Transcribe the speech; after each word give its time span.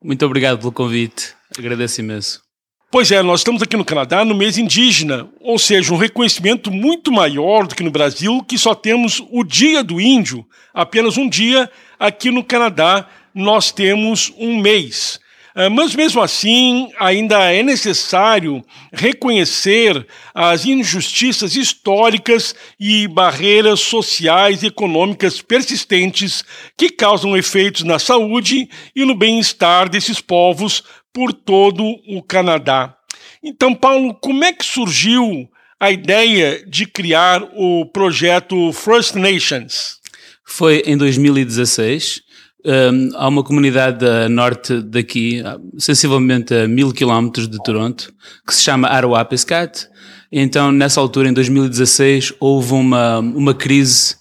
Muito 0.03 0.27
obrigado 0.27 0.59
pelo 0.59 0.73
convite, 0.73 1.35
agradeço 1.57 2.01
imenso. 2.01 2.48
Pois 2.91 3.13
é, 3.13 3.23
nós 3.23 3.41
estamos 3.41 3.61
aqui 3.61 3.77
no 3.77 3.85
Canadá 3.85 4.25
no 4.25 4.35
mês 4.35 4.57
indígena, 4.57 5.29
ou 5.41 5.59
seja, 5.59 5.93
um 5.93 5.99
reconhecimento 5.99 6.71
muito 6.71 7.13
maior 7.13 7.67
do 7.67 7.75
que 7.75 7.83
no 7.83 7.91
Brasil, 7.91 8.43
que 8.43 8.57
só 8.57 8.75
temos 8.75 9.23
o 9.31 9.45
Dia 9.45 9.85
do 9.85 10.01
Índio, 10.01 10.47
apenas 10.73 11.19
um 11.19 11.29
dia. 11.29 11.71
Aqui 11.99 12.31
no 12.31 12.43
Canadá 12.43 13.07
nós 13.35 13.71
temos 13.71 14.33
um 14.39 14.59
mês. 14.59 15.21
Ah, 15.61 15.69
mas 15.69 15.93
mesmo 15.93 16.23
assim, 16.23 16.89
ainda 17.01 17.53
é 17.53 17.65
necessário 17.65 18.65
reconhecer 18.93 20.07
as 20.33 20.65
injustiças 20.65 21.57
históricas 21.57 22.55
e 22.79 23.09
barreiras 23.09 23.81
sociais 23.81 24.63
e 24.63 24.67
econômicas 24.67 25.43
persistentes 25.43 26.45
que 26.77 26.89
causam 26.89 27.37
efeitos 27.37 27.83
na 27.83 27.99
saúde 27.99 28.71
e 28.95 29.05
no 29.05 29.17
bem-estar 29.17 29.89
desses 29.89 30.21
povos 30.21 30.85
por 31.13 31.33
todo 31.33 31.85
o 32.07 32.23
Canadá. 32.23 32.95
Então, 33.43 33.75
Paulo, 33.75 34.15
como 34.15 34.45
é 34.45 34.53
que 34.53 34.65
surgiu 34.65 35.49
a 35.81 35.91
ideia 35.91 36.65
de 36.67 36.87
criar 36.87 37.43
o 37.55 37.87
projeto 37.87 38.73
First 38.73 39.15
Nations? 39.15 39.99
Foi 40.45 40.83
em 40.87 40.97
2016. 40.97 42.23
Um, 42.65 43.17
há 43.17 43.29
uma 43.29 43.45
comunidade 43.45 44.05
a 44.05 44.29
norte 44.29 44.83
daqui, 44.83 45.43
sensivelmente 45.79 46.53
a 46.53 46.67
mil 46.67 46.93
quilómetros 46.93 47.49
de 47.49 47.63
Toronto, 47.63 48.13
que 48.47 48.55
se 48.55 48.63
chama 48.63 48.89
Arawapiskat. 48.89 49.89
Então, 50.31 50.73
nessa 50.73 51.01
altura, 51.01 51.29
em 51.29 51.33
2016, 51.33 52.35
houve 52.41 52.73
uma, 52.75 53.21
uma 53.21 53.55
crise 53.55 54.17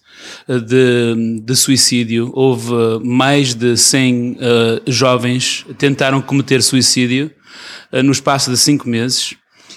de, 0.47 1.41
de 1.41 1.55
suicídio. 1.55 2.31
Houve 2.33 2.73
mais 3.03 3.53
de 3.53 3.77
100 3.77 4.31
uh, 4.31 4.37
jovens 4.91 5.63
que 5.67 5.73
tentaram 5.73 6.21
cometer 6.21 6.61
suicídio 6.61 7.31
uh, 7.91 8.03
no 8.03 8.11
espaço 8.11 8.51
de 8.51 8.57
5 8.57 8.87
meses. 8.87 9.35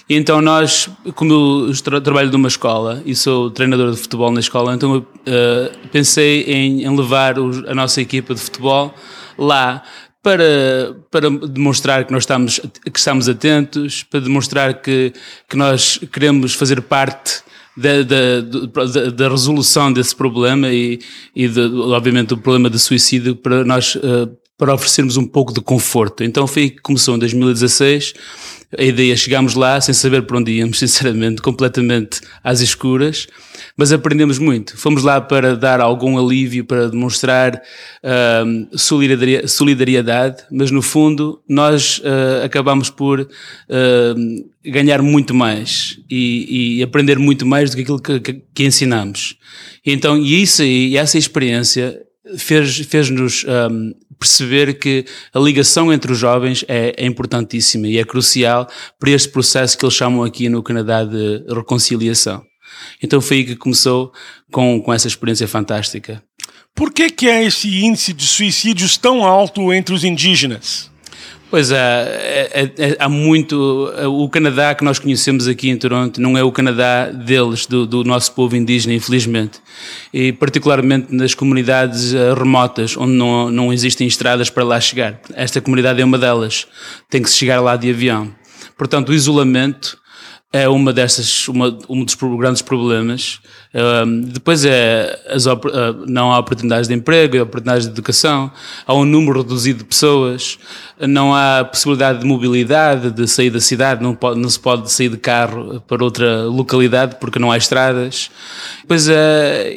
E 0.09 0.15
então 0.15 0.41
nós, 0.41 0.89
como 1.15 1.31
eu 1.31 1.73
tra 1.81 2.01
trabalho 2.01 2.31
numa 2.31 2.47
escola 2.47 3.01
e 3.05 3.15
sou 3.15 3.49
treinador 3.49 3.91
de 3.91 3.97
futebol 3.97 4.31
na 4.31 4.39
escola, 4.39 4.73
então 4.75 4.95
eu 4.95 4.99
uh, 4.99 5.87
pensei 5.89 6.43
em, 6.43 6.83
em 6.83 6.95
levar 6.97 7.39
os, 7.39 7.59
a 7.65 7.73
nossa 7.73 8.01
equipa 8.01 8.33
de 8.33 8.41
futebol 8.41 8.93
lá 9.37 9.83
para, 10.21 10.95
para 11.09 11.29
demonstrar 11.29 12.05
que 12.05 12.11
nós 12.11 12.23
estamos, 12.23 12.59
que 12.59 12.99
estamos 12.99 13.27
atentos, 13.27 14.03
para 14.03 14.19
demonstrar 14.19 14.81
que, 14.81 15.13
que 15.49 15.55
nós 15.57 15.99
queremos 16.11 16.53
fazer 16.53 16.81
parte 16.81 17.41
da, 17.75 18.03
da, 18.03 19.09
da, 19.09 19.29
resolução 19.29 19.91
desse 19.93 20.15
problema 20.15 20.69
e, 20.69 20.99
e 21.35 21.47
de, 21.47 21.61
obviamente 21.61 22.29
do 22.29 22.37
problema 22.37 22.69
de 22.69 22.77
suicídio 22.77 23.35
para 23.35 23.63
nós 23.63 23.95
uh, 23.95 24.29
para 24.57 24.75
oferecermos 24.75 25.17
um 25.17 25.25
pouco 25.25 25.51
de 25.53 25.59
conforto. 25.59 26.23
Então 26.23 26.45
foi 26.45 26.69
que 26.69 26.81
começou 26.81 27.15
em 27.15 27.19
2016 27.19 28.13
a 28.77 28.83
ideia, 28.83 29.15
chegámos 29.17 29.55
lá 29.55 29.81
sem 29.81 29.93
saber 29.93 30.21
para 30.21 30.37
onde 30.37 30.51
íamos, 30.51 30.77
sinceramente, 30.79 31.41
completamente 31.41 32.21
às 32.43 32.61
escuras, 32.61 33.27
mas 33.77 33.91
aprendemos 33.91 34.37
muito. 34.37 34.77
Fomos 34.77 35.03
lá 35.03 35.19
para 35.19 35.55
dar 35.55 35.79
algum 35.81 36.17
alívio, 36.17 36.65
para 36.65 36.89
demonstrar 36.89 37.61
solidariedade, 39.45 40.43
mas 40.51 40.71
no 40.71 40.81
fundo 40.81 41.41
nós 41.47 41.99
uh, 41.99 42.45
acabamos 42.45 42.89
por 42.89 43.21
uh, 43.21 43.27
ganhar 44.65 45.01
muito 45.01 45.33
mais 45.33 45.99
e, 46.09 46.77
e, 46.77 46.83
aprender 46.83 47.17
muito 47.17 47.45
mais 47.45 47.71
do 47.71 47.75
que 47.75 47.81
aquilo 47.81 48.01
que, 48.01 48.19
que, 48.19 48.41
que 48.53 48.65
ensinamos. 48.65 49.37
Então, 49.85 50.17
e 50.17 50.41
isso 50.41 50.63
e 50.63 50.97
essa 50.97 51.17
experiência 51.17 51.99
fez-nos 52.37 52.87
fez 52.87 53.09
um, 53.09 53.93
perceber 54.21 54.75
que 54.75 55.03
a 55.33 55.39
ligação 55.39 55.91
entre 55.91 56.11
os 56.11 56.17
jovens 56.19 56.63
é, 56.67 56.93
é, 56.95 57.05
importantíssima 57.07 57.87
e 57.87 57.97
é 57.97 58.05
crucial 58.05 58.69
para 58.99 59.09
este 59.09 59.29
processo 59.29 59.75
que 59.75 59.83
eles 59.83 59.95
chamam 59.95 60.23
aqui 60.23 60.47
no 60.47 60.61
Canadá 60.61 61.03
de 61.03 61.43
reconciliação. 61.49 62.50
Então 63.01 63.21
foi 63.21 63.37
aí 63.37 63.45
que 63.45 63.55
começou 63.55 64.13
com, 64.51 64.81
com 64.81 64.93
essa 64.93 65.07
experiência 65.07 65.47
fantástica. 65.47 66.23
Por 66.73 66.91
que, 66.91 67.09
que 67.09 67.27
é 67.27 67.43
esse 67.43 67.83
índice 67.83 68.13
de 68.13 68.25
suicídios 68.25 68.97
tão 68.97 69.25
alto 69.25 69.73
entre 69.73 69.93
os 69.93 70.03
indígenas? 70.03 70.91
Pois 71.51 71.69
é, 71.69 72.49
é, 72.53 72.63
é, 72.77 72.97
há 72.97 73.09
muito. 73.09 73.91
O 74.07 74.29
Canadá 74.29 74.73
que 74.73 74.85
nós 74.85 74.99
conhecemos 74.99 75.49
aqui 75.49 75.69
em 75.69 75.75
Toronto 75.75 76.21
não 76.21 76.37
é 76.37 76.43
o 76.43 76.49
Canadá 76.49 77.07
deles, 77.07 77.65
do, 77.65 77.85
do, 77.85 78.05
nosso 78.05 78.31
povo 78.31 78.55
indígena, 78.55 78.93
infelizmente. 78.93 79.59
E 80.13 80.31
particularmente 80.31 81.13
nas 81.13 81.33
comunidades 81.33 82.13
eh, 82.13 82.33
remotas, 82.33 82.95
onde 82.95 83.11
não, 83.11 83.51
não 83.51 83.73
existem 83.73 84.07
estradas 84.07 84.49
para 84.49 84.63
lá 84.63 84.79
chegar. 84.79 85.19
Esta 85.33 85.59
comunidade 85.59 86.01
é 86.01 86.05
uma 86.05 86.17
delas. 86.17 86.67
Tem 87.09 87.21
que 87.21 87.29
se 87.29 87.35
chegar 87.35 87.59
lá 87.59 87.75
de 87.75 87.89
avião. 87.89 88.33
Portanto, 88.77 89.09
o 89.09 89.13
isolamento 89.13 89.97
é 90.53 90.67
uma 90.67 90.91
dessas, 90.91 91.47
uma, 91.47 91.77
um 91.87 92.03
dos 92.03 92.15
grandes 92.15 92.61
problemas. 92.61 93.39
Um, 93.73 94.21
depois 94.21 94.65
é 94.65 95.17
as, 95.29 95.45
uh, 95.45 95.57
não 96.05 96.33
há 96.33 96.39
oportunidades 96.39 96.89
de 96.89 96.93
emprego, 96.93 97.41
oportunidades 97.41 97.85
de 97.85 97.91
educação, 97.93 98.51
há 98.85 98.93
um 98.93 99.05
número 99.05 99.41
reduzido 99.41 99.79
de 99.79 99.85
pessoas, 99.85 100.59
não 100.99 101.33
há 101.33 101.63
possibilidade 101.63 102.19
de 102.19 102.25
mobilidade, 102.25 103.11
de 103.11 103.27
sair 103.27 103.49
da 103.49 103.61
cidade, 103.61 104.03
não, 104.03 104.13
pode, 104.13 104.39
não 104.41 104.49
se 104.49 104.59
pode 104.59 104.91
sair 104.91 105.07
de 105.07 105.15
carro 105.15 105.81
para 105.87 106.03
outra 106.03 106.43
localidade 106.43 107.15
porque 107.17 107.39
não 107.39 107.49
há 107.49 107.57
estradas. 107.57 108.29
Depois 108.81 109.07
é, 109.07 109.73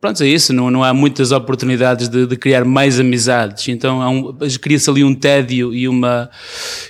pronto, 0.00 0.22
é 0.22 0.28
isso, 0.28 0.52
não, 0.52 0.70
não 0.70 0.84
há 0.84 0.94
muitas 0.94 1.32
oportunidades 1.32 2.08
de, 2.08 2.28
de 2.28 2.36
criar 2.36 2.64
mais 2.64 3.00
amizades, 3.00 3.66
então 3.66 4.00
um, 4.00 4.36
cria-se 4.60 4.88
ali 4.88 5.02
um 5.02 5.16
tédio 5.16 5.74
e 5.74 5.88
uma, 5.88 6.30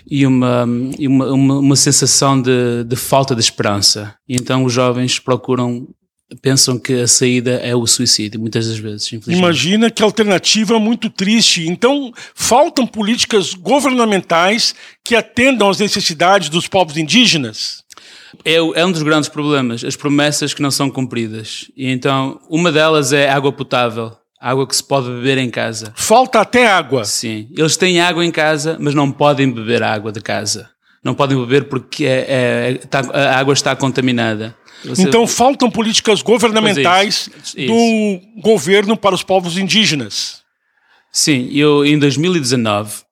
e 0.08 0.26
uma, 0.26 0.68
e 0.98 1.08
uma, 1.08 1.32
uma, 1.32 1.58
uma 1.60 1.76
sensação 1.76 2.40
de, 2.40 2.84
de 2.84 2.96
falta 2.96 3.21
de 3.34 3.40
esperança. 3.40 4.14
E 4.28 4.34
então 4.34 4.64
os 4.64 4.72
jovens 4.72 5.18
procuram 5.18 5.86
pensam 6.40 6.78
que 6.78 6.94
a 6.94 7.06
saída 7.06 7.52
é 7.56 7.74
o 7.74 7.86
suicídio, 7.86 8.40
muitas 8.40 8.66
das 8.66 8.78
vezes. 8.78 9.12
Imagina 9.26 9.90
que 9.90 10.02
alternativa 10.02 10.78
muito 10.78 11.10
triste. 11.10 11.68
Então, 11.68 12.12
faltam 12.34 12.86
políticas 12.86 13.54
governamentais 13.54 14.74
que 15.04 15.14
atendam 15.14 15.68
às 15.68 15.78
necessidades 15.78 16.48
dos 16.48 16.66
povos 16.66 16.96
indígenas? 16.96 17.82
É, 18.44 18.54
é, 18.54 18.86
um 18.86 18.92
dos 18.92 19.02
grandes 19.02 19.28
problemas, 19.28 19.84
as 19.84 19.96
promessas 19.96 20.54
que 20.54 20.62
não 20.62 20.70
são 20.70 20.90
cumpridas. 20.90 21.70
E 21.76 21.90
então, 21.90 22.40
uma 22.48 22.72
delas 22.72 23.12
é 23.12 23.28
água 23.28 23.52
potável. 23.52 24.16
Água 24.40 24.66
que 24.66 24.74
se 24.74 24.82
pode 24.82 25.06
beber 25.06 25.38
em 25.38 25.48
casa. 25.48 25.92
Falta 25.94 26.40
até 26.40 26.66
água. 26.66 27.04
Sim. 27.04 27.48
Eles 27.56 27.76
têm 27.76 28.00
água 28.00 28.24
em 28.24 28.32
casa, 28.32 28.76
mas 28.80 28.92
não 28.92 29.12
podem 29.12 29.48
beber 29.48 29.84
água 29.84 30.10
de 30.10 30.20
casa. 30.20 30.71
Não 31.04 31.14
podem 31.14 31.36
beber 31.36 31.64
porque 31.64 32.04
é, 32.04 32.26
é, 32.28 32.74
tá, 32.88 33.00
a 33.12 33.38
água 33.38 33.52
está 33.52 33.74
contaminada. 33.74 34.54
Você... 34.84 35.02
Então 35.02 35.26
faltam 35.26 35.70
políticas 35.70 36.22
governamentais 36.22 37.28
isso, 37.42 37.58
isso. 37.58 37.72
do 37.72 38.40
governo 38.40 38.96
para 38.96 39.14
os 39.14 39.22
povos 39.22 39.56
indígenas. 39.56 40.42
Sim, 41.10 41.50
eu 41.52 41.84
em 41.84 41.98
2019 41.98 43.02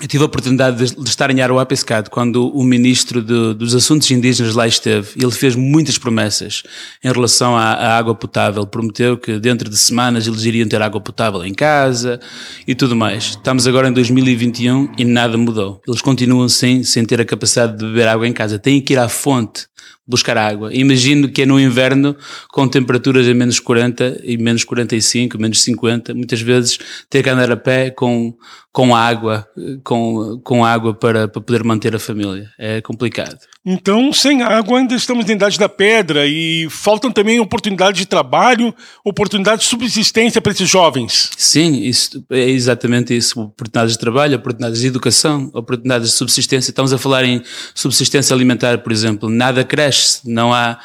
eu 0.00 0.08
tive 0.08 0.22
a 0.22 0.26
oportunidade 0.26 0.78
de, 0.78 0.94
de 0.96 1.08
estar 1.08 1.30
em 1.30 1.40
Aruapescado 1.40 2.10
quando 2.10 2.48
o 2.48 2.64
ministro 2.64 3.22
de, 3.22 3.54
dos 3.54 3.74
Assuntos 3.74 4.10
Indígenas 4.10 4.54
lá 4.54 4.66
esteve. 4.66 5.08
Ele 5.16 5.30
fez 5.30 5.54
muitas 5.54 5.98
promessas 5.98 6.62
em 7.04 7.12
relação 7.12 7.56
à, 7.56 7.72
à, 7.72 7.98
água 7.98 8.14
potável. 8.14 8.66
Prometeu 8.66 9.18
que 9.18 9.38
dentro 9.38 9.68
de 9.68 9.76
semanas 9.76 10.26
eles 10.26 10.44
iriam 10.44 10.66
ter 10.66 10.80
água 10.80 11.00
potável 11.00 11.44
em 11.44 11.52
casa 11.52 12.18
e 12.66 12.74
tudo 12.74 12.96
mais. 12.96 13.24
Estamos 13.24 13.66
agora 13.66 13.88
em 13.88 13.92
2021 13.92 14.92
e 14.96 15.04
nada 15.04 15.36
mudou. 15.36 15.82
Eles 15.86 16.00
continuam 16.00 16.48
sem, 16.48 16.82
sem 16.82 17.04
ter 17.04 17.20
a 17.20 17.24
capacidade 17.24 17.76
de 17.76 17.84
beber 17.84 18.08
água 18.08 18.26
em 18.26 18.32
casa. 18.32 18.58
Têm 18.58 18.80
que 18.80 18.94
ir 18.94 18.98
à 18.98 19.08
fonte 19.08 19.68
buscar 20.10 20.36
água. 20.36 20.74
Imagino 20.74 21.28
que 21.28 21.42
é 21.42 21.46
no 21.46 21.60
inverno, 21.60 22.16
com 22.48 22.66
temperaturas 22.66 23.28
a 23.28 23.32
menos 23.32 23.60
40 23.60 24.22
e 24.24 24.36
menos 24.36 24.64
45, 24.64 25.38
menos 25.38 25.62
50, 25.62 26.12
muitas 26.14 26.40
vezes 26.40 26.78
ter 27.08 27.22
que 27.22 27.30
andar 27.30 27.52
a 27.52 27.56
pé 27.56 27.90
com, 27.90 28.34
com 28.72 28.94
água, 28.94 29.46
com, 29.82 30.40
com 30.44 30.64
água 30.64 30.94
para, 30.94 31.26
para 31.26 31.40
poder 31.42 31.64
manter 31.64 31.94
a 31.94 31.98
família. 31.98 32.48
É 32.58 32.80
complicado. 32.80 33.38
Então, 33.66 34.12
sem 34.12 34.42
água, 34.42 34.78
ainda 34.78 34.94
estamos 34.94 35.26
na 35.26 35.32
idade 35.32 35.58
da 35.58 35.68
pedra 35.68 36.26
e 36.26 36.68
faltam 36.70 37.10
também 37.10 37.40
oportunidades 37.40 37.98
de 37.98 38.06
trabalho, 38.06 38.72
oportunidades 39.04 39.64
de 39.64 39.70
subsistência 39.70 40.40
para 40.40 40.52
esses 40.52 40.68
jovens. 40.68 41.30
Sim, 41.36 41.82
isso 41.82 42.24
é 42.30 42.48
exatamente 42.48 43.14
isso. 43.14 43.40
Oportunidades 43.40 43.94
de 43.94 43.98
trabalho, 43.98 44.36
oportunidades 44.36 44.80
de 44.80 44.86
educação, 44.86 45.50
oportunidades 45.52 46.10
de 46.10 46.14
subsistência. 46.14 46.70
Estamos 46.70 46.92
a 46.92 46.98
falar 46.98 47.24
em 47.24 47.42
subsistência 47.74 48.34
alimentar, 48.34 48.78
por 48.78 48.92
exemplo. 48.92 49.28
Nada 49.28 49.64
cresce, 49.64 50.20
não 50.24 50.54
há, 50.54 50.78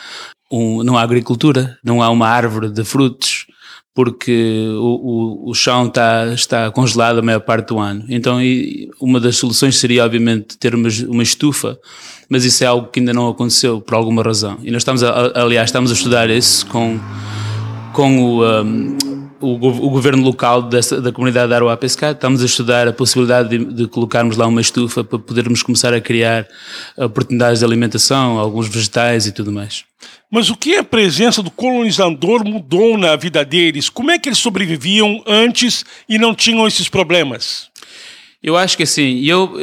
um, 0.52 0.84
não 0.84 0.98
há 0.98 1.04
agricultura, 1.04 1.78
não 1.84 2.02
há 2.02 2.10
uma 2.10 2.28
árvore 2.28 2.72
de 2.72 2.84
frutos 2.84 3.46
porque 3.96 4.68
o, 4.78 5.46
o, 5.48 5.50
o 5.52 5.54
chão 5.54 5.88
está, 5.88 6.28
está 6.34 6.70
congelado 6.70 7.20
a 7.20 7.22
maior 7.22 7.40
parte 7.40 7.70
do 7.70 7.80
ano. 7.80 8.04
Então, 8.10 8.40
uma 9.00 9.22
das 9.22 9.38
soluções 9.38 9.78
seria, 9.78 10.04
obviamente, 10.04 10.58
ter 10.58 10.76
uma, 10.76 10.90
uma 11.08 11.24
estufa, 11.24 11.80
mas 12.28 12.44
isso 12.44 12.62
é 12.66 12.68
algo 12.68 12.90
que 12.90 13.00
ainda 13.00 13.14
não 13.14 13.30
aconteceu 13.30 13.80
por 13.80 13.96
alguma 13.96 14.22
razão. 14.22 14.58
E 14.62 14.70
nós 14.70 14.82
estamos, 14.82 15.02
a, 15.02 15.32
aliás, 15.42 15.70
estamos 15.70 15.92
a 15.92 15.94
estudar 15.94 16.30
isso 16.30 16.66
com, 16.68 17.00
com 17.94 18.22
o, 18.22 18.46
um, 18.46 18.98
o, 19.40 19.56
o, 19.56 19.90
governo 19.90 20.24
local 20.24 20.62
dessa, 20.62 21.02
da 21.02 21.12
comunidade 21.12 21.50
da 21.50 21.56
Aroa 21.56 21.78
Pescar, 21.78 22.12
estamos 22.12 22.42
a 22.42 22.46
estudar 22.46 22.88
a 22.88 22.94
possibilidade 22.94 23.50
de, 23.50 23.66
de, 23.66 23.88
colocarmos 23.88 24.38
lá 24.38 24.48
uma 24.48 24.62
estufa 24.62 25.04
para 25.04 25.20
podermos 25.20 25.62
começar 25.62 25.94
a 25.94 26.02
criar 26.02 26.48
oportunidades 26.98 27.60
de 27.60 27.66
alimentação, 27.66 28.40
alguns 28.40 28.68
vegetais 28.68 29.28
e 29.28 29.32
tudo 29.32 29.52
mais. 29.52 29.84
Mas 30.32 30.50
o 30.50 30.56
que 30.56 30.76
a 30.76 30.84
presença 30.84 31.42
do 31.42 31.52
colonizador 31.52 32.46
mudou 32.46 32.98
na 32.98 33.16
vida 33.16 33.44
deles? 33.46 33.90
Como 33.90 34.12
é 34.12 34.20
que 34.20 34.30
eles 34.30 34.40
sobreviviam 34.40 35.24
antes 35.26 35.86
e 36.10 36.18
não 36.18 36.34
tinham 36.34 36.68
esses 36.68 36.90
problemas? 36.90 37.70
Eu 38.42 38.56
acho 38.56 38.78
que 38.78 38.84
assim, 38.84 39.24
eu, 39.26 39.54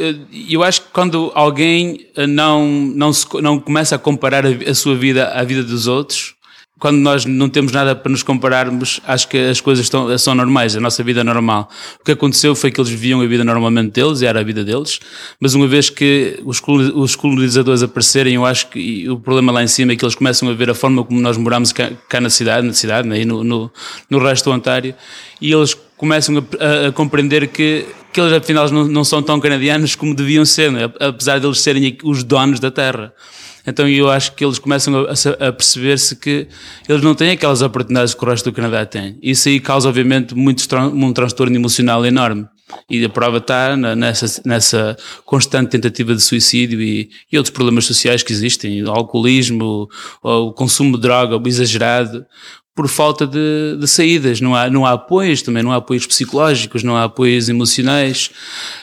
eu 0.49 0.61
acho 0.61 0.81
que 0.81 0.87
quando 0.91 1.31
alguém 1.33 2.05
não, 2.27 2.67
não, 2.67 3.13
se, 3.13 3.25
não 3.41 3.59
começa 3.59 3.95
a 3.95 3.99
comparar 3.99 4.45
a, 4.45 4.49
a 4.69 4.75
sua 4.75 4.95
vida 4.95 5.29
à 5.29 5.43
vida 5.43 5.63
dos 5.63 5.87
outros, 5.87 6.35
quando 6.83 6.97
nós 6.97 7.23
não 7.23 7.47
temos 7.47 7.71
nada 7.71 7.95
para 7.95 8.11
nos 8.11 8.23
compararmos, 8.23 8.99
acho 9.07 9.29
que 9.29 9.37
as 9.37 9.61
coisas 9.61 9.85
estão, 9.85 10.17
são 10.17 10.35
normais, 10.35 10.75
a 10.75 10.81
nossa 10.81 11.01
vida 11.01 11.21
é 11.21 11.23
normal. 11.23 11.69
O 12.01 12.03
que 12.03 12.11
aconteceu 12.11 12.53
foi 12.55 12.71
que 12.71 12.81
eles 12.81 12.91
viviam 12.91 13.21
a 13.21 13.25
vida 13.25 13.41
normalmente 13.41 13.93
deles, 13.93 14.19
e 14.19 14.25
era 14.25 14.41
a 14.41 14.43
vida 14.43 14.65
deles, 14.65 14.99
mas 15.39 15.53
uma 15.53 15.65
vez 15.65 15.89
que 15.89 16.41
os 16.43 17.15
colonizadores 17.15 17.83
aparecerem, 17.83 18.33
eu 18.33 18.45
acho 18.45 18.67
que 18.67 19.09
o 19.09 19.17
problema 19.17 19.49
lá 19.53 19.63
em 19.63 19.67
cima 19.67 19.93
é 19.93 19.95
que 19.95 20.03
eles 20.03 20.13
começam 20.13 20.49
a 20.49 20.53
ver 20.53 20.71
a 20.71 20.73
forma 20.73 21.05
como 21.05 21.21
nós 21.21 21.37
moramos 21.37 21.71
cá, 21.71 21.89
cá 22.09 22.19
na 22.19 22.29
cidade, 22.29 22.67
na 22.67 22.73
cidade, 22.73 23.07
né, 23.07 23.23
no, 23.23 23.45
no, 23.45 23.71
no 24.09 24.19
resto 24.19 24.49
do 24.49 24.53
Ontário, 24.53 24.93
e 25.39 25.53
eles 25.53 25.77
começam 25.95 26.37
a, 26.37 26.65
a, 26.65 26.87
a 26.89 26.91
compreender 26.91 27.47
que, 27.47 27.85
que 28.11 28.19
eles 28.19 28.33
afinal 28.33 28.69
não, 28.69 28.83
não 28.89 29.05
são 29.05 29.23
tão 29.23 29.39
canadianos 29.39 29.95
como 29.95 30.13
deviam 30.13 30.43
ser, 30.43 30.69
né? 30.69 30.91
apesar 30.99 31.39
de 31.39 31.47
eles 31.47 31.61
serem 31.61 31.97
os 32.03 32.25
donos 32.25 32.59
da 32.59 32.69
terra. 32.69 33.13
Então 33.65 33.87
eu 33.87 34.09
acho 34.09 34.33
que 34.33 34.43
eles 34.43 34.59
começam 34.59 34.93
a, 34.95 35.47
a 35.47 35.51
perceber-se 35.51 36.15
que 36.15 36.47
eles 36.87 37.01
não 37.01 37.15
têm 37.15 37.31
aquelas 37.31 37.61
oportunidades 37.61 38.13
que 38.13 38.23
o 38.23 38.27
resto 38.27 38.49
do 38.49 38.55
Canadá 38.55 38.85
tem. 38.85 39.17
Isso 39.21 39.47
aí 39.47 39.59
causa, 39.59 39.87
obviamente, 39.87 40.35
muito, 40.35 40.63
um 40.93 41.13
transtorno 41.13 41.55
emocional 41.55 42.05
enorme. 42.05 42.47
E 42.89 43.03
a 43.03 43.09
prova 43.09 43.37
está 43.37 43.75
nessa, 43.77 44.41
nessa 44.45 44.97
constante 45.25 45.69
tentativa 45.69 46.15
de 46.15 46.21
suicídio 46.21 46.81
e, 46.81 47.09
e 47.31 47.37
outros 47.37 47.53
problemas 47.53 47.85
sociais 47.85 48.23
que 48.23 48.33
existem, 48.33 48.83
o 48.83 48.89
alcoolismo, 48.89 49.87
o, 50.23 50.47
o 50.47 50.53
consumo 50.53 50.95
de 50.95 51.03
droga 51.03 51.37
o 51.37 51.47
exagerado, 51.47 52.25
por 52.75 52.87
falta 52.87 53.27
de, 53.27 53.77
de, 53.79 53.87
saídas. 53.87 54.41
Não 54.41 54.55
há, 54.55 54.69
não 54.69 54.85
há 54.85 54.93
apoios 54.93 55.41
também, 55.43 55.61
não 55.61 55.71
há 55.71 55.75
apoios 55.75 56.07
psicológicos, 56.07 56.83
não 56.83 56.95
há 56.95 57.03
apoios 57.03 57.47
emocionais. 57.47 58.31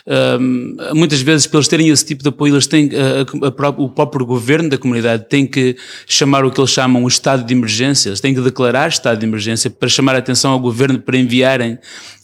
Um, 0.06 0.76
muitas 0.94 1.20
vezes, 1.20 1.46
para 1.46 1.58
eles 1.58 1.68
terem 1.68 1.88
esse 1.88 2.04
tipo 2.04 2.22
de 2.22 2.28
apoio, 2.28 2.54
eles 2.54 2.68
têm, 2.68 2.88
a, 2.94 3.46
a, 3.46 3.66
a, 3.66 3.68
o 3.70 3.88
próprio 3.88 4.24
governo 4.24 4.68
da 4.68 4.78
comunidade 4.78 5.26
tem 5.28 5.44
que 5.44 5.76
chamar 6.06 6.44
o 6.44 6.52
que 6.52 6.60
eles 6.60 6.70
chamam 6.70 7.02
o 7.02 7.08
estado 7.08 7.44
de 7.44 7.52
emergência. 7.52 8.10
Eles 8.10 8.20
têm 8.20 8.32
que 8.32 8.40
declarar 8.40 8.88
estado 8.88 9.18
de 9.18 9.26
emergência 9.26 9.68
para 9.68 9.88
chamar 9.88 10.14
a 10.14 10.18
atenção 10.18 10.52
ao 10.52 10.60
governo 10.60 11.00
para 11.00 11.18
enviarem 11.18 11.76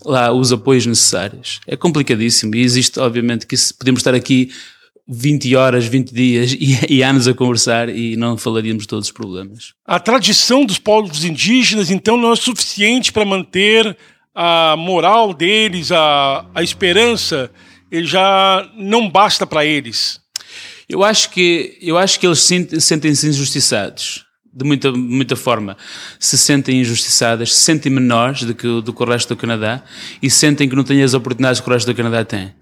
lá 0.05 0.33
os 0.33 0.53
apoios 0.53 0.87
necessários. 0.87 1.61
É 1.67 1.77
complicadíssimo 1.77 2.55
e 2.55 2.63
existe, 2.63 3.01
obviamente, 3.01 3.45
que 3.45 3.57
podemos 3.77 4.01
estar 4.01 4.15
aqui 4.15 4.51
20 5.09 5.55
horas, 5.55 5.87
20 5.87 6.13
dias 6.13 6.53
e, 6.59 6.97
e, 6.97 7.03
anos 7.03 7.29
a 7.29 7.35
conversar 7.35 7.89
e 7.89 8.17
não 8.17 8.37
falaríamos 8.37 8.87
todos 8.87 9.07
os 9.07 9.13
problemas. 9.13 9.75
A 9.85 10.01
tradição 10.01 10.65
dos 10.65 10.79
povos 10.79 11.25
indígenas, 11.25 11.91
então, 11.91 12.17
não 12.17 12.33
é 12.33 12.37
suficiente 12.37 13.13
para 13.13 13.25
manter 13.25 13.97
a 14.35 14.77
moral 14.77 15.33
deles, 15.33 15.91
a, 15.91 16.45
a 16.55 16.63
esperança, 16.63 17.51
ele 17.91 18.07
já 18.07 18.69
não 18.77 19.09
basta 19.09 19.47
para 19.47 19.65
eles. 19.65 20.21
Eu 20.89 21.03
acho 21.03 21.31
que, 21.31 21.79
eu 21.81 21.97
acho 21.97 22.21
que 22.21 22.27
eles 22.27 22.41
sentem-se 22.81 23.29
injustiçados 23.29 24.27
de 24.57 24.65
muita, 24.65 24.91
muita 24.91 25.37
forma, 25.37 25.77
se 26.19 26.39
sentem 26.39 26.81
injustiçadas, 26.81 27.55
se 27.55 27.63
sentem 27.63 27.93
menores 27.93 28.45
do 28.45 28.55
que, 28.55 28.81
do 28.81 28.91
que 28.91 29.03
o 29.03 29.07
resto 29.07 29.35
do 29.35 29.37
Canadá 29.37 29.83
e 30.23 30.31
sentem 30.31 30.67
que 30.67 30.75
não 30.75 30.83
têm 30.83 31.03
as 31.03 31.13
oportunidades 31.13 31.61
que 31.61 31.69
o 31.69 31.73
resto 31.73 31.87
do 31.87 31.95
Canadá 31.95 32.25
tem. 32.25 32.55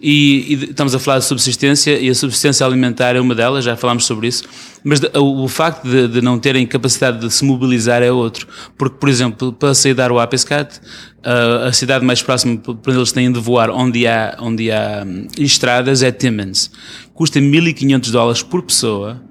E, 0.00 0.54
e, 0.54 0.64
estamos 0.70 0.94
a 0.94 0.98
falar 0.98 1.18
de 1.18 1.26
subsistência 1.26 1.98
e 1.98 2.08
a 2.08 2.14
subsistência 2.14 2.64
alimentar 2.64 3.14
é 3.16 3.20
uma 3.20 3.34
delas, 3.34 3.64
já 3.64 3.76
falámos 3.76 4.06
sobre 4.06 4.28
isso, 4.28 4.44
mas 4.82 5.00
de, 5.00 5.10
o, 5.14 5.44
o, 5.44 5.48
facto 5.48 5.86
de, 5.86 6.08
de, 6.08 6.22
não 6.22 6.38
terem 6.38 6.66
capacidade 6.66 7.18
de 7.18 7.30
se 7.30 7.44
mobilizar 7.44 8.02
é 8.02 8.10
outro. 8.10 8.48
Porque, 8.78 8.96
por 8.98 9.08
exemplo, 9.08 9.52
para 9.52 9.74
sair 9.74 9.94
da 9.94 10.04
Aruá 10.04 10.26
Pescat, 10.26 10.80
a, 11.22 11.68
a 11.68 11.72
cidade 11.72 12.04
mais 12.04 12.22
próxima 12.22 12.56
para 12.56 12.94
eles 12.94 13.12
têm 13.12 13.30
de 13.30 13.38
voar, 13.38 13.70
onde 13.70 14.06
há, 14.06 14.36
onde 14.40 14.70
há 14.70 15.04
hum, 15.06 15.26
estradas, 15.38 16.02
é 16.02 16.10
Timmins. 16.10 16.70
Custa 17.12 17.40
1500 17.40 18.10
dólares 18.10 18.42
por 18.42 18.62
pessoa 18.62 19.22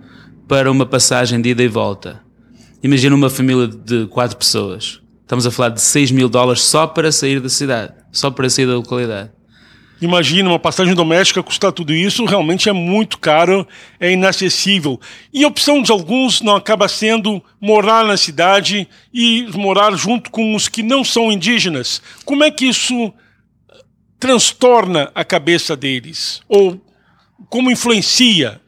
para 0.48 0.72
uma 0.72 0.86
passagem 0.86 1.42
de 1.42 1.50
ida 1.50 1.64
e 1.64 1.68
volta. 1.68 2.22
Imagina 2.82 3.16
uma 3.16 3.30
família 3.30 3.68
de 3.68 4.06
quatro 4.08 4.38
pessoas. 4.38 5.02
Estamos 5.22 5.46
a 5.46 5.52
falar 5.52 5.70
de 5.70 5.82
6 5.82 6.12
mil 6.12 6.28
dólares 6.28 6.64
só 6.64 6.88
para 6.88 7.12
sair 7.12 7.40
da 7.40 7.50
cidade, 7.50 7.94
só 8.12 8.32
para 8.32 8.50
sair 8.50 8.66
da 8.66 8.76
localidade. 8.76 9.32
Imagina, 10.02 10.50
uma 10.50 10.60
passagem 10.60 10.94
doméstica 10.94 11.44
custar 11.44 11.72
tudo 11.72 11.94
isso, 11.94 12.26
realmente 12.26 12.70
é 12.70 12.72
muito 12.74 13.18
caro, 13.18 13.68
é 14.00 14.12
inacessível. 14.12 15.00
E 15.34 15.44
a 15.44 15.48
opção 15.48 15.82
de 15.82 15.92
alguns 15.92 16.42
não 16.42 16.56
acaba 16.56 16.88
sendo 16.88 17.44
morar 17.60 18.06
na 18.06 18.16
cidade 18.16 18.88
e 19.14 19.46
morar 19.54 19.96
junto 19.96 20.32
com 20.32 20.56
os 20.56 20.68
que 20.68 20.82
não 20.82 21.04
são 21.04 21.32
indígenas. 21.32 22.02
Como 22.24 22.44
é 22.44 22.52
que 22.52 22.66
isso 22.66 23.14
transtorna 24.20 25.12
a 25.14 25.26
cabeça 25.26 25.76
deles? 25.76 26.42
Ou 26.48 26.80
como 27.50 27.72
influencia 27.72 28.62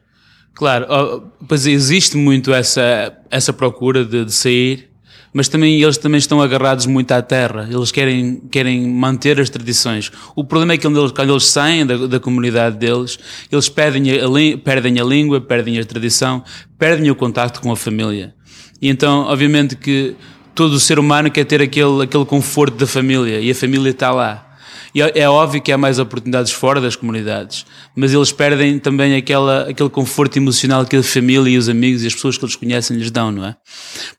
Claro, 0.54 1.32
pois 1.48 1.66
existe 1.66 2.16
muito 2.16 2.52
essa, 2.52 3.16
essa 3.30 3.52
procura 3.52 4.04
de, 4.04 4.24
de, 4.24 4.32
sair, 4.32 4.90
mas 5.32 5.48
também 5.48 5.80
eles 5.80 5.96
também 5.96 6.18
estão 6.18 6.42
agarrados 6.42 6.86
muito 6.86 7.10
à 7.12 7.22
terra. 7.22 7.66
Eles 7.70 7.90
querem, 7.90 8.42
querem 8.50 8.86
manter 8.86 9.40
as 9.40 9.48
tradições. 9.48 10.12
O 10.36 10.44
problema 10.44 10.74
é 10.74 10.76
que 10.76 10.82
quando 10.82 11.00
eles, 11.00 11.12
quando 11.12 11.30
eles 11.30 11.46
saem 11.46 11.86
da, 11.86 12.06
da 12.06 12.20
comunidade 12.20 12.76
deles, 12.76 13.18
eles 13.50 13.68
perdem 13.68 14.04
a, 14.10 14.58
perdem 14.62 15.00
a 15.00 15.04
língua, 15.04 15.40
perdem 15.40 15.78
a 15.78 15.84
tradição, 15.84 16.44
perdem 16.78 17.10
o 17.10 17.14
contacto 17.14 17.60
com 17.60 17.72
a 17.72 17.76
família. 17.76 18.34
E 18.80 18.88
então, 18.88 19.20
obviamente 19.20 19.76
que 19.76 20.14
todo 20.54 20.74
o 20.74 20.80
ser 20.80 20.98
humano 20.98 21.30
quer 21.30 21.44
ter 21.44 21.62
aquele, 21.62 22.02
aquele 22.02 22.26
conforto 22.26 22.76
da 22.76 22.86
família 22.86 23.40
e 23.40 23.50
a 23.50 23.54
família 23.54 23.90
está 23.90 24.10
lá. 24.10 24.51
E 24.94 25.00
é, 25.02 25.20
é 25.20 25.28
óbvio 25.28 25.60
que 25.62 25.72
há 25.72 25.78
mais 25.78 25.98
oportunidades 25.98 26.52
fora 26.52 26.80
das 26.80 26.96
comunidades, 26.96 27.64
mas 27.96 28.12
eles 28.12 28.32
perdem 28.32 28.78
também 28.78 29.16
aquela, 29.16 29.68
aquele 29.70 29.90
conforto 29.90 30.36
emocional 30.36 30.84
que 30.84 30.96
a 30.96 31.02
família 31.02 31.50
e 31.50 31.58
os 31.58 31.68
amigos 31.68 32.02
e 32.02 32.06
as 32.06 32.14
pessoas 32.14 32.36
que 32.36 32.44
eles 32.44 32.56
conhecem 32.56 32.96
lhes 32.96 33.10
dão, 33.10 33.32
não 33.32 33.46
é? 33.46 33.56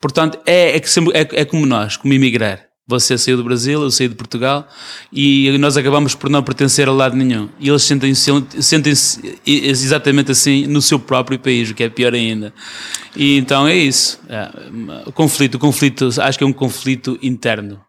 Portanto, 0.00 0.38
é, 0.46 0.76
é, 0.76 0.78
é, 0.78 1.28
é 1.40 1.44
como 1.44 1.64
nós, 1.66 1.96
como 1.96 2.12
emigrar. 2.12 2.74
Você 2.86 3.16
saiu 3.16 3.38
do 3.38 3.44
Brasil, 3.44 3.80
eu 3.80 3.90
saí 3.90 4.08
de 4.08 4.14
Portugal 4.14 4.68
e 5.10 5.56
nós 5.56 5.74
acabamos 5.74 6.14
por 6.14 6.28
não 6.28 6.42
pertencer 6.42 6.86
a 6.86 6.92
lado 6.92 7.16
nenhum. 7.16 7.48
E 7.58 7.70
eles 7.70 7.82
sentem-se 7.82 8.30
sentem 8.60 8.92
exatamente 9.46 10.30
assim 10.30 10.66
no 10.66 10.82
seu 10.82 10.98
próprio 10.98 11.38
país, 11.38 11.70
o 11.70 11.74
que 11.74 11.82
é 11.82 11.88
pior 11.88 12.12
ainda. 12.12 12.52
E 13.16 13.38
então 13.38 13.66
é 13.66 13.74
isso. 13.74 14.20
É, 14.28 14.50
o 15.06 15.12
conflito, 15.12 15.54
o 15.54 15.58
conflito, 15.58 16.10
acho 16.20 16.36
que 16.36 16.44
é 16.44 16.46
um 16.46 16.52
conflito 16.52 17.18
interno. 17.22 17.80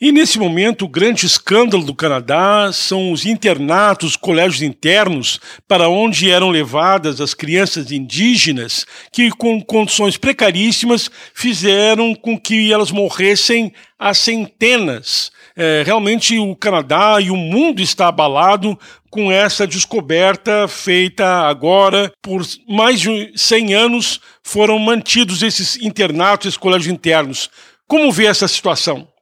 E 0.00 0.12
nesse 0.12 0.38
momento, 0.38 0.84
o 0.84 0.88
grande 0.88 1.24
escândalo 1.24 1.84
do 1.84 1.94
Canadá 1.94 2.70
são 2.72 3.12
os 3.12 3.24
internatos, 3.24 4.10
os 4.10 4.16
colégios 4.16 4.60
internos, 4.60 5.40
para 5.66 5.88
onde 5.88 6.30
eram 6.30 6.50
levadas 6.50 7.20
as 7.20 7.32
crianças 7.32 7.90
indígenas, 7.90 8.84
que 9.12 9.30
com 9.30 9.62
condições 9.62 10.16
precaríssimas 10.16 11.10
fizeram 11.32 12.14
com 12.14 12.38
que 12.38 12.72
elas 12.72 12.90
morressem 12.90 13.72
a 13.98 14.12
centenas 14.12 15.32
É, 15.56 15.84
realmente 15.86 16.36
o 16.36 16.56
Canadá 16.56 17.20
e 17.20 17.30
o 17.30 17.36
mundo 17.36 17.80
está 17.80 18.08
abalado 18.08 18.76
com 19.08 19.30
essa 19.30 19.68
descoberta 19.68 20.66
feita 20.66 21.24
agora 21.48 22.12
por 22.20 22.42
mais 22.68 23.00
de 23.00 23.32
100 23.36 23.72
anos 23.72 24.20
foram 24.42 24.80
mantidos 24.80 25.44
esses 25.44 25.76
internatos, 25.76 26.48
esses 26.48 26.58
colégios 26.58 26.92
internos. 26.92 27.48
Como 27.86 28.10
vê 28.10 28.26
essa 28.26 28.48
situação? 28.48 29.13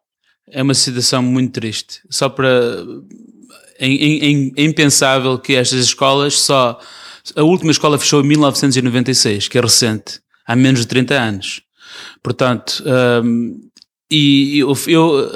É 0.50 0.62
uma 0.62 0.74
situação 0.74 1.22
muito 1.22 1.52
triste. 1.52 2.00
Só 2.10 2.28
para 2.28 2.48
é, 3.78 3.86
é, 3.86 4.32
é 4.56 4.64
impensável 4.64 5.38
que 5.38 5.54
estas 5.54 5.84
escolas 5.84 6.38
só 6.40 6.78
a 7.36 7.42
última 7.42 7.70
escola 7.70 7.98
fechou 7.98 8.20
em 8.20 8.26
1996, 8.26 9.48
que 9.48 9.56
é 9.56 9.60
recente, 9.60 10.20
há 10.46 10.56
menos 10.56 10.80
de 10.80 10.86
30 10.88 11.14
anos. 11.14 11.62
Portanto, 12.22 12.82
um, 13.24 13.60
e 14.10 14.58
eu, 14.58 14.76
eu 14.86 15.30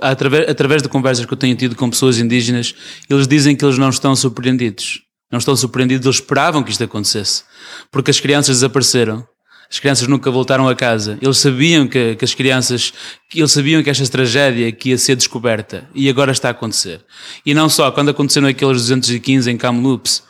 através, 0.00 0.48
através 0.48 0.82
de 0.82 0.88
conversas 0.88 1.26
que 1.26 1.32
eu 1.32 1.36
tenho 1.36 1.56
tido 1.56 1.76
com 1.76 1.90
pessoas 1.90 2.18
indígenas, 2.18 2.74
eles 3.10 3.26
dizem 3.26 3.56
que 3.56 3.64
eles 3.64 3.78
não 3.78 3.90
estão 3.90 4.14
surpreendidos. 4.14 5.02
Não 5.30 5.38
estão 5.38 5.54
surpreendidos, 5.54 6.06
eles 6.06 6.16
esperavam 6.16 6.62
que 6.62 6.70
isto 6.70 6.84
acontecesse. 6.84 7.42
Porque 7.90 8.10
as 8.10 8.18
crianças 8.18 8.56
desapareceram. 8.56 9.26
As 9.70 9.78
crianças 9.78 10.08
nunca 10.08 10.30
voltaram 10.30 10.66
a 10.66 10.74
casa. 10.74 11.18
Eles 11.20 11.38
sabiam 11.38 11.86
que, 11.86 12.14
que 12.14 12.24
as 12.24 12.34
crianças, 12.34 12.92
eles 13.34 13.52
sabiam 13.52 13.82
que 13.82 13.90
esta 13.90 14.06
tragédia 14.06 14.72
que 14.72 14.90
ia 14.90 14.98
ser 14.98 15.14
descoberta 15.14 15.86
e 15.94 16.08
agora 16.08 16.32
está 16.32 16.48
a 16.48 16.50
acontecer. 16.52 17.04
E 17.44 17.52
não 17.52 17.68
só, 17.68 17.90
quando 17.90 18.08
aconteceram 18.10 18.48
aqueles 18.48 18.80
215 18.82 19.50
em 19.50 19.58
Kamloops, 19.58 20.22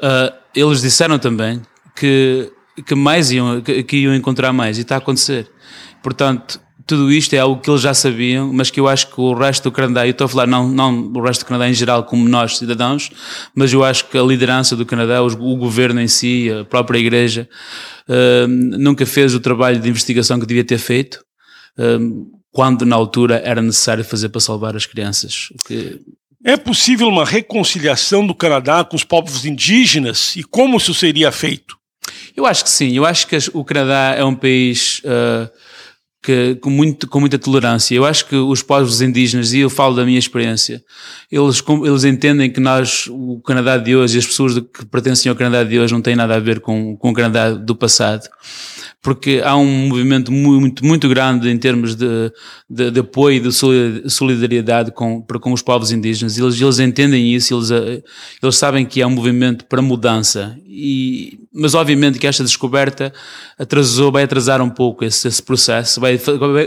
uh, 0.00 0.34
eles 0.54 0.80
disseram 0.80 1.16
também 1.18 1.62
que, 1.94 2.52
que 2.84 2.94
mais 2.96 3.30
iam, 3.30 3.60
que, 3.60 3.84
que 3.84 3.96
iam 3.98 4.14
encontrar 4.14 4.52
mais 4.52 4.78
e 4.78 4.80
está 4.80 4.96
a 4.96 4.98
acontecer. 4.98 5.48
Portanto, 6.02 6.60
tudo 6.86 7.12
isto 7.12 7.34
é 7.34 7.38
algo 7.38 7.60
que 7.60 7.70
eles 7.70 7.80
já 7.80 7.94
sabiam, 7.94 8.52
mas 8.52 8.70
que 8.70 8.80
eu 8.80 8.88
acho 8.88 9.08
que 9.08 9.20
o 9.20 9.34
resto 9.34 9.64
do 9.64 9.72
Canadá, 9.72 10.06
eu 10.06 10.10
estou 10.10 10.24
a 10.24 10.28
falar 10.28 10.46
não, 10.46 10.68
não 10.68 11.12
o 11.14 11.20
resto 11.22 11.44
do 11.44 11.48
Canadá 11.48 11.68
em 11.68 11.74
geral 11.74 12.04
como 12.04 12.28
nós 12.28 12.58
cidadãos, 12.58 13.10
mas 13.54 13.72
eu 13.72 13.84
acho 13.84 14.06
que 14.06 14.18
a 14.18 14.22
liderança 14.22 14.74
do 14.74 14.86
Canadá, 14.86 15.22
o 15.22 15.56
governo 15.56 16.00
em 16.00 16.08
si, 16.08 16.50
a 16.50 16.64
própria 16.64 16.98
igreja, 16.98 17.48
uh, 18.08 18.48
nunca 18.48 19.06
fez 19.06 19.34
o 19.34 19.40
trabalho 19.40 19.80
de 19.80 19.88
investigação 19.88 20.38
que 20.38 20.46
devia 20.46 20.64
ter 20.64 20.78
feito, 20.78 21.22
uh, 21.78 22.26
quando 22.50 22.84
na 22.84 22.96
altura 22.96 23.40
era 23.44 23.62
necessário 23.62 24.04
fazer 24.04 24.28
para 24.28 24.40
salvar 24.40 24.76
as 24.76 24.86
crianças. 24.86 25.48
Que... 25.66 26.00
É 26.44 26.56
possível 26.56 27.08
uma 27.08 27.24
reconciliação 27.24 28.26
do 28.26 28.34
Canadá 28.34 28.84
com 28.84 28.96
os 28.96 29.04
povos 29.04 29.44
indígenas 29.44 30.34
e 30.36 30.42
como 30.42 30.76
isso 30.76 30.92
seria 30.92 31.30
feito? 31.30 31.76
Eu 32.36 32.46
acho 32.46 32.64
que 32.64 32.70
sim. 32.70 32.92
Eu 32.92 33.06
acho 33.06 33.26
que 33.26 33.36
o 33.54 33.64
Canadá 33.64 34.14
é 34.16 34.24
um 34.24 34.34
país 34.34 35.00
uh, 35.04 35.48
que, 36.22 36.54
com, 36.56 36.70
muito, 36.70 37.08
com 37.08 37.18
muita 37.18 37.38
tolerância. 37.38 37.94
Eu 37.94 38.04
acho 38.04 38.26
que 38.26 38.36
os 38.36 38.62
povos 38.62 39.02
indígenas, 39.02 39.52
e 39.52 39.58
eu 39.58 39.68
falo 39.68 39.96
da 39.96 40.04
minha 40.04 40.18
experiência, 40.18 40.82
eles, 41.30 41.62
eles 41.84 42.04
entendem 42.04 42.50
que 42.50 42.60
nós, 42.60 43.08
o 43.10 43.40
Canadá 43.44 43.76
de 43.76 43.96
hoje, 43.96 44.18
as 44.18 44.26
pessoas 44.26 44.58
que 44.58 44.84
pertencem 44.84 45.28
ao 45.28 45.36
Canadá 45.36 45.64
de 45.64 45.78
hoje 45.78 45.92
não 45.92 46.00
têm 46.00 46.14
nada 46.14 46.36
a 46.36 46.40
ver 46.40 46.60
com, 46.60 46.96
com 46.96 47.10
o 47.10 47.12
Canadá 47.12 47.50
do 47.50 47.74
passado 47.74 48.28
porque 49.02 49.42
há 49.44 49.56
um 49.56 49.88
movimento 49.88 50.30
muito, 50.30 50.86
muito 50.86 51.08
grande 51.08 51.50
em 51.50 51.58
termos 51.58 51.96
de, 51.96 52.32
de, 52.70 52.88
de 52.92 53.00
apoio 53.00 53.38
e 53.38 53.40
de 53.40 54.08
solidariedade 54.08 54.92
com, 54.92 55.20
para 55.20 55.40
com 55.40 55.52
os 55.52 55.60
povos 55.60 55.90
indígenas. 55.90 56.38
Eles, 56.38 56.60
eles 56.60 56.78
entendem 56.78 57.34
isso, 57.34 57.52
eles, 57.52 57.72
eh, 57.72 58.00
eles 58.40 58.56
sabem 58.56 58.86
que 58.86 59.02
há 59.02 59.06
um 59.08 59.10
movimento 59.10 59.64
para 59.64 59.82
mudança. 59.82 60.56
E, 60.64 61.40
mas 61.52 61.74
obviamente 61.74 62.16
que 62.20 62.28
esta 62.28 62.44
descoberta 62.44 63.12
atrasou, 63.58 64.12
vai 64.12 64.22
atrasar 64.22 64.62
um 64.62 64.70
pouco 64.70 65.04
esse, 65.04 65.26
esse 65.26 65.42
processo, 65.42 66.00
vai, 66.00 66.16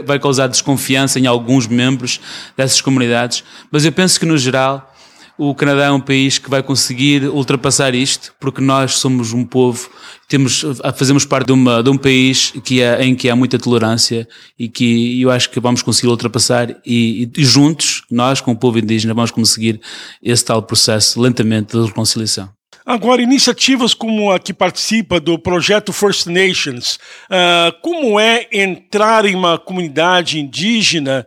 vai 0.05 0.19
causar 0.19 0.47
desconfiança 0.47 1.17
em 1.17 1.27
alguns 1.27 1.67
membros 1.67 2.19
dessas 2.57 2.81
comunidades. 2.81 3.45
Mas 3.71 3.85
eu 3.85 3.93
penso 3.93 4.19
que 4.19 4.25
no 4.25 4.37
geral, 4.37 4.93
o 5.37 5.53
Canadá 5.53 5.85
é 5.85 5.91
um 5.91 5.99
país 5.99 6.37
que 6.37 6.49
vai 6.49 6.63
conseguir 6.63 7.25
ultrapassar 7.25 7.93
isto, 7.93 8.33
porque 8.39 8.61
nós 8.61 8.97
somos 8.97 9.33
um 9.33 9.43
povo, 9.43 9.89
temos, 10.29 10.63
fazemos 10.95 11.25
parte 11.25 11.47
de, 11.47 11.53
uma, 11.53 11.83
de 11.83 11.89
um 11.89 11.97
país 11.97 12.53
que 12.63 12.81
é, 12.81 13.03
em 13.03 13.13
que 13.15 13.29
há 13.29 13.35
muita 13.35 13.59
tolerância 13.59 14.27
e 14.57 14.69
que 14.69 15.21
eu 15.21 15.29
acho 15.29 15.49
que 15.49 15.59
vamos 15.59 15.81
conseguir 15.81 16.07
ultrapassar 16.07 16.75
e, 16.85 17.29
e 17.35 17.43
juntos, 17.43 18.03
nós 18.09 18.39
com 18.39 18.51
o 18.51 18.55
povo 18.55 18.79
indígena, 18.79 19.13
vamos 19.13 19.31
conseguir 19.31 19.81
esse 20.23 20.45
tal 20.45 20.63
processo 20.63 21.19
lentamente 21.19 21.77
de 21.77 21.85
reconciliação. 21.85 22.49
Agora, 22.85 23.21
iniciativas 23.21 23.95
como 23.95 24.31
a 24.31 24.39
que 24.39 24.53
participa 24.53 25.19
do 25.19 25.39
projeto 25.39 25.91
First 25.91 26.27
Nations, 26.27 26.99
uh, 27.25 27.73
como 27.81 28.19
é 28.19 28.47
entrar 28.51 29.25
em 29.25 29.33
uma 29.33 29.57
comunidade 29.57 30.39
indígena 30.39 31.25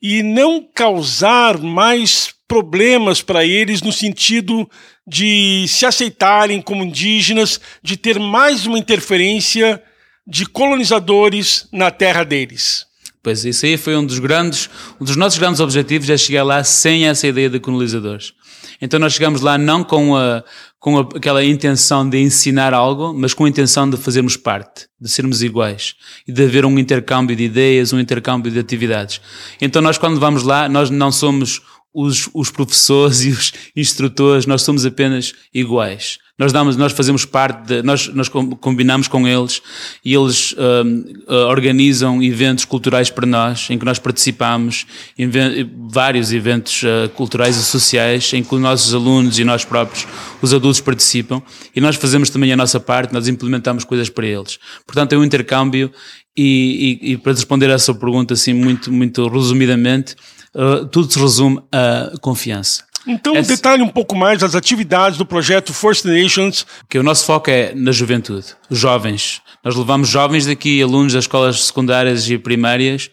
e 0.00 0.22
não 0.22 0.66
causar 0.74 1.58
mais 1.58 2.33
problemas 2.46 3.22
para 3.22 3.44
eles 3.44 3.82
no 3.82 3.92
sentido 3.92 4.68
de 5.06 5.66
se 5.68 5.86
aceitarem 5.86 6.60
como 6.60 6.84
indígenas, 6.84 7.60
de 7.82 7.96
ter 7.96 8.18
mais 8.18 8.66
uma 8.66 8.78
interferência 8.78 9.82
de 10.26 10.46
colonizadores 10.46 11.68
na 11.72 11.90
terra 11.90 12.24
deles. 12.24 12.86
Pois 13.22 13.44
isso 13.44 13.64
aí 13.64 13.78
foi 13.78 13.96
um 13.96 14.04
dos 14.04 14.18
grandes, 14.18 14.68
um 15.00 15.04
dos 15.04 15.16
nossos 15.16 15.38
grandes 15.38 15.60
objetivos 15.60 16.10
é 16.10 16.16
chegar 16.16 16.42
lá 16.42 16.62
sem 16.62 17.06
essa 17.06 17.26
ideia 17.26 17.48
de 17.48 17.58
colonizadores. 17.58 18.34
Então 18.80 19.00
nós 19.00 19.14
chegamos 19.14 19.40
lá 19.40 19.56
não 19.56 19.82
com, 19.82 20.14
a, 20.14 20.44
com 20.78 20.98
a, 20.98 21.00
aquela 21.00 21.42
intenção 21.42 22.06
de 22.06 22.18
ensinar 22.18 22.74
algo, 22.74 23.14
mas 23.14 23.32
com 23.32 23.46
a 23.46 23.48
intenção 23.48 23.88
de 23.88 23.96
fazermos 23.96 24.36
parte, 24.36 24.86
de 25.00 25.08
sermos 25.08 25.42
iguais 25.42 25.94
e 26.28 26.32
de 26.32 26.44
haver 26.44 26.66
um 26.66 26.78
intercâmbio 26.78 27.34
de 27.34 27.44
ideias, 27.44 27.94
um 27.94 27.98
intercâmbio 27.98 28.52
de 28.52 28.58
atividades. 28.58 29.22
Então 29.58 29.80
nós 29.80 29.96
quando 29.96 30.20
vamos 30.20 30.42
lá, 30.42 30.68
nós 30.68 30.90
não 30.90 31.10
somos 31.10 31.62
os, 31.94 32.28
os 32.34 32.50
professores 32.50 33.24
e 33.24 33.30
os 33.30 33.52
instrutores, 33.76 34.46
nós 34.46 34.62
somos 34.62 34.84
apenas 34.84 35.32
iguais. 35.54 36.18
Nós 36.36 36.52
damos, 36.52 36.76
nós 36.76 36.92
fazemos 36.92 37.24
parte 37.24 37.68
de, 37.68 37.82
nós, 37.82 38.08
nós 38.08 38.28
combinamos 38.28 39.06
com 39.06 39.28
eles 39.28 39.62
e 40.04 40.12
eles 40.12 40.52
um, 40.58 41.04
uh, 41.32 41.46
organizam 41.46 42.20
eventos 42.20 42.64
culturais 42.64 43.08
para 43.08 43.24
nós, 43.24 43.68
em 43.70 43.78
que 43.78 43.84
nós 43.84 44.00
participamos, 44.00 44.84
vários 45.88 46.32
eventos 46.32 46.82
uh, 46.82 47.08
culturais 47.10 47.56
e 47.56 47.62
sociais, 47.62 48.32
em 48.32 48.42
que 48.42 48.52
os 48.52 48.60
nossos 48.60 48.92
alunos 48.92 49.38
e 49.38 49.44
nós 49.44 49.64
próprios, 49.64 50.08
os 50.42 50.52
adultos 50.52 50.80
participam 50.80 51.40
e 51.76 51.80
nós 51.80 51.94
fazemos 51.94 52.28
também 52.30 52.52
a 52.52 52.56
nossa 52.56 52.80
parte, 52.80 53.14
nós 53.14 53.28
implementamos 53.28 53.84
coisas 53.84 54.08
para 54.08 54.26
eles. 54.26 54.58
Portanto, 54.84 55.12
é 55.12 55.16
um 55.16 55.22
intercâmbio 55.22 55.92
e, 56.36 56.98
e, 57.00 57.12
e 57.12 57.16
para 57.16 57.32
responder 57.32 57.70
a 57.70 57.74
essa 57.74 57.94
pergunta 57.94 58.34
assim 58.34 58.52
muito, 58.52 58.92
muito 58.92 59.28
resumidamente, 59.28 60.16
uh, 60.54 60.86
tudo 60.86 61.12
se 61.12 61.18
resume 61.18 61.62
a 61.72 62.12
confiança. 62.20 62.84
Então, 63.06 63.36
Essa... 63.36 63.54
detalhe 63.54 63.82
um 63.82 63.88
pouco 63.88 64.16
mais 64.16 64.42
as 64.42 64.54
atividades 64.54 65.18
do 65.18 65.26
projeto 65.26 65.74
First 65.74 66.04
Nations. 66.06 66.66
Que 66.88 66.98
o 66.98 67.02
nosso 67.02 67.24
foco 67.26 67.50
é 67.50 67.74
na 67.74 67.92
juventude, 67.92 68.46
jovens. 68.78 69.40
Nós 69.64 69.74
levamos 69.74 70.08
jovens 70.08 70.46
daqui, 70.46 70.82
alunos 70.82 71.12
das 71.12 71.24
escolas 71.24 71.64
secundárias 71.64 72.28
e 72.28 72.36
primárias, 72.36 73.10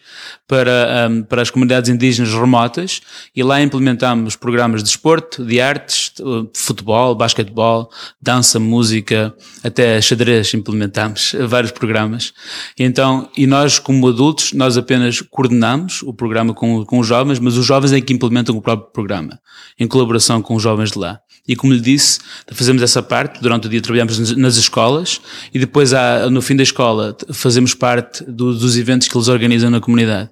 para, 0.52 1.08
um, 1.10 1.22
para 1.22 1.40
as 1.40 1.48
comunidades 1.48 1.88
indígenas 1.88 2.30
remotas 2.34 3.00
e 3.34 3.42
lá 3.42 3.62
implementamos 3.62 4.36
programas 4.36 4.82
de 4.82 4.90
esporte, 4.90 5.42
de 5.42 5.58
artes, 5.58 6.12
de 6.14 6.60
futebol, 6.60 7.14
basquetebol, 7.14 7.90
dança, 8.20 8.60
música, 8.60 9.34
até 9.64 9.98
xadrez 10.02 10.52
implementamos 10.52 11.34
vários 11.48 11.72
programas. 11.72 12.34
Então, 12.78 13.30
e 13.34 13.46
nós 13.46 13.78
como 13.78 14.06
adultos, 14.06 14.52
nós 14.52 14.76
apenas 14.76 15.22
coordenamos 15.22 16.02
o 16.02 16.12
programa 16.12 16.52
com, 16.52 16.84
com 16.84 16.98
os 16.98 17.06
jovens, 17.06 17.38
mas 17.38 17.56
os 17.56 17.64
jovens 17.64 17.92
é 17.92 18.00
que 18.02 18.12
implementam 18.12 18.54
o 18.54 18.60
próprio 18.60 18.92
programa, 18.92 19.40
em 19.80 19.88
colaboração 19.88 20.42
com 20.42 20.54
os 20.54 20.62
jovens 20.62 20.90
de 20.90 20.98
lá. 20.98 21.18
E 21.46 21.56
como 21.56 21.72
lhe 21.72 21.80
disse, 21.80 22.20
fazemos 22.52 22.80
essa 22.82 23.02
parte, 23.02 23.40
durante 23.40 23.66
o 23.66 23.70
dia 23.70 23.80
trabalhamos 23.80 24.36
nas 24.36 24.56
escolas 24.56 25.20
e 25.52 25.58
depois 25.58 25.90
no 26.30 26.40
fim 26.40 26.54
da 26.54 26.62
escola 26.62 27.16
fazemos 27.32 27.74
parte 27.74 28.22
do, 28.24 28.54
dos 28.54 28.76
eventos 28.76 29.08
que 29.08 29.16
eles 29.16 29.26
organizam 29.26 29.68
na 29.68 29.80
comunidade. 29.80 30.30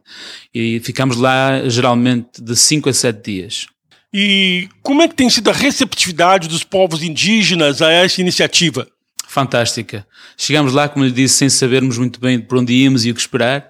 E 0.54 0.80
ficamos 0.80 1.16
lá 1.16 1.68
geralmente 1.68 2.40
de 2.40 2.54
5 2.54 2.88
a 2.88 2.92
7 2.92 3.24
dias. 3.24 3.66
E 4.14 4.68
como 4.82 5.02
é 5.02 5.08
que 5.08 5.14
tem 5.14 5.28
sido 5.28 5.50
a 5.50 5.52
receptividade 5.52 6.48
dos 6.48 6.62
povos 6.62 7.02
indígenas 7.02 7.82
a 7.82 7.90
essa 7.90 8.20
iniciativa? 8.20 8.86
Fantástica. 9.26 10.06
Chegamos 10.36 10.72
lá, 10.72 10.88
como 10.88 11.04
lhe 11.04 11.12
disse, 11.12 11.36
sem 11.36 11.48
sabermos 11.48 11.98
muito 11.98 12.20
bem 12.20 12.40
por 12.40 12.58
onde 12.58 12.72
íamos 12.72 13.04
e 13.04 13.10
o 13.10 13.14
que 13.14 13.20
esperar 13.20 13.68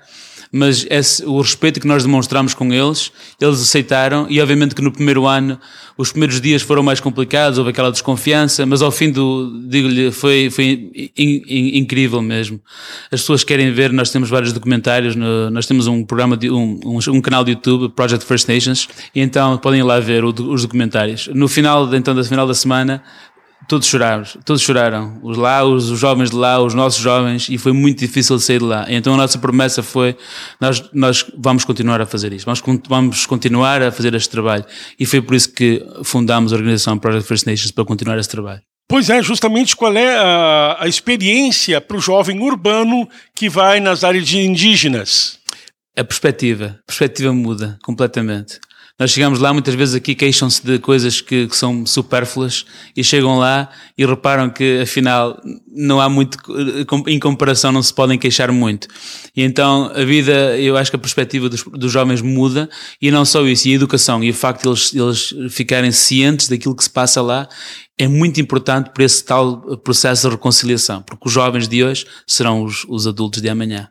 mas 0.53 0.87
esse, 0.91 1.25
o 1.25 1.41
respeito 1.41 1.81
que 1.81 1.87
nós 1.87 2.03
demonstramos 2.03 2.55
com 2.55 2.73
eles, 2.73 3.13
eles 3.41 3.61
aceitaram 3.61 4.27
e 4.29 4.41
obviamente 4.41 4.75
que 4.75 4.83
no 4.83 4.91
primeiro 4.91 5.27
ano, 5.27 5.59
os 5.97 6.11
primeiros 6.11 6.41
dias 6.41 6.63
foram 6.63 6.83
mais 6.83 6.99
complicados, 6.99 7.59
houve 7.59 7.71
aquela 7.71 7.91
desconfiança, 7.91 8.65
mas 8.67 8.83
ao 8.83 8.91
fim 8.91 9.11
do, 9.11 9.63
digo-lhe, 9.69 10.11
foi, 10.11 10.51
foi 10.51 11.11
in, 11.17 11.43
in, 11.47 11.79
incrível 11.79 12.21
mesmo. 12.21 12.61
As 13.13 13.21
pessoas 13.21 13.45
querem 13.45 13.71
ver, 13.71 13.93
nós 13.93 14.11
temos 14.11 14.29
vários 14.29 14.53
documentários, 14.53 15.15
no, 15.15 15.51
nós 15.51 15.67
temos 15.67 15.87
um 15.87 16.05
programa, 16.05 16.37
de, 16.37 16.51
um, 16.51 16.81
um, 16.85 16.99
um, 17.09 17.21
canal 17.21 17.45
de 17.45 17.53
YouTube, 17.53 17.93
Project 17.95 18.25
First 18.25 18.49
Nations, 18.49 18.89
e 19.15 19.21
então 19.21 19.57
podem 19.59 19.81
ir 19.81 19.85
lá 19.85 20.01
ver 20.01 20.25
o, 20.25 20.29
os 20.29 20.63
documentários. 20.63 21.29
No 21.29 21.47
final, 21.49 21.95
então, 21.95 22.15
da 22.15 22.25
final 22.25 22.47
da 22.47 22.55
semana, 22.55 23.03
todos 23.71 23.87
choraram, 23.87 24.25
todos 24.45 24.61
choraram. 24.61 25.21
Os 25.23 25.39
lá, 25.39 25.65
os, 25.65 25.91
os, 25.91 26.01
jovens 26.01 26.31
de 26.31 26.37
lá, 26.37 26.61
os 26.61 26.75
nossos 26.75 27.01
jovens, 27.01 27.49
e 27.49 27.57
foi 27.57 27.73
muito 27.73 28.01
difícil 28.01 28.37
sair 28.41 28.59
de 28.59 28.65
lá. 28.65 28.85
Então 28.89 29.15
a 29.15 29.17
nossa 29.17 29.39
promessa 29.39 29.81
foi: 29.81 30.17
nós, 30.61 30.83
nós 30.93 31.25
vamos 31.39 31.65
continuar 31.65 32.01
a 32.01 32.07
fazer 32.07 32.33
isto, 32.33 32.47
vamos, 32.47 32.61
vamos 32.89 33.27
continuar 33.27 33.81
a 33.81 33.93
fazer 33.93 34.13
este 34.15 34.29
trabalho. 34.29 34.65
E 34.99 35.07
foi 35.07 35.23
por 35.23 35.37
isso 35.37 35.53
que 35.53 35.81
fundámos 36.03 36.53
a 36.53 36.57
organização 36.57 36.99
Project 36.99 37.29
First 37.29 37.47
Nations 37.47 37.71
para 37.71 37.85
continuar 37.85 38.19
esse 38.19 38.29
trabalho. 38.29 38.61
Pois 38.89 39.09
é, 39.09 39.23
justamente 39.23 39.77
qual 39.77 39.97
é 39.97 40.17
a, 40.17 40.79
a 40.81 40.89
experiência 40.89 41.81
para 41.81 41.97
o 41.97 42.01
jovem 42.01 42.41
urbano 42.41 43.09
que 43.37 43.49
vai 43.49 43.79
nas 43.79 44.03
áreas 44.03 44.33
indígenas? 44.33 45.39
A 45.97 46.03
perspectiva, 46.03 46.81
a 46.81 46.87
perspectiva 46.87 47.33
muda 47.33 47.79
completamente. 47.85 48.59
Nós 49.01 49.13
chegamos 49.13 49.39
lá, 49.39 49.51
muitas 49.51 49.75
vezes 49.75 49.95
aqui 49.95 50.15
queixam-se 50.15 50.63
de 50.63 50.79
coisas 50.79 51.23
que, 51.23 51.47
que, 51.47 51.57
são 51.57 51.87
supérfluas 51.87 52.67
e 52.95 53.03
chegam 53.03 53.39
lá 53.39 53.71
e 53.97 54.05
reparam 54.05 54.51
que 54.51 54.81
afinal 54.83 55.41
não 55.75 55.99
há 55.99 56.07
muito, 56.07 56.37
em 57.07 57.19
comparação 57.19 57.73
não 57.73 57.83
se 57.83 57.95
podem 57.95 58.19
queixar 58.19 58.53
muito. 58.53 58.89
E 59.35 59.43
então 59.43 59.91
a 59.95 60.05
vida, 60.05 60.59
eu 60.59 60.77
acho 60.77 60.91
que 60.91 60.97
a 60.97 60.99
perspectiva 60.99 61.49
dos, 61.49 61.65
dos 61.65 61.91
jovens 61.91 62.21
muda 62.21 62.69
e 63.01 63.11
não 63.11 63.25
só 63.25 63.43
isso, 63.47 63.69
e 63.69 63.73
a 63.73 63.77
educação 63.77 64.23
e 64.23 64.29
o 64.29 64.35
facto 64.35 64.65
de 64.65 64.69
eles, 64.69 64.95
eles 64.95 65.55
ficarem 65.55 65.93
cientes 65.93 66.47
daquilo 66.47 66.77
que 66.77 66.85
se 66.85 66.91
passa 66.91 67.23
lá 67.23 67.49
é 67.99 68.07
muito 68.07 68.39
importante 68.39 68.91
para 68.91 69.05
esse 69.05 69.25
tal 69.25 69.79
processo 69.79 70.29
de 70.29 70.35
reconciliação, 70.35 71.01
porque 71.01 71.27
os 71.27 71.33
jovens 71.33 71.67
de 71.67 71.83
hoje 71.83 72.05
serão 72.27 72.65
os, 72.65 72.85
os 72.87 73.07
adultos 73.07 73.41
de 73.41 73.49
amanhã. 73.49 73.89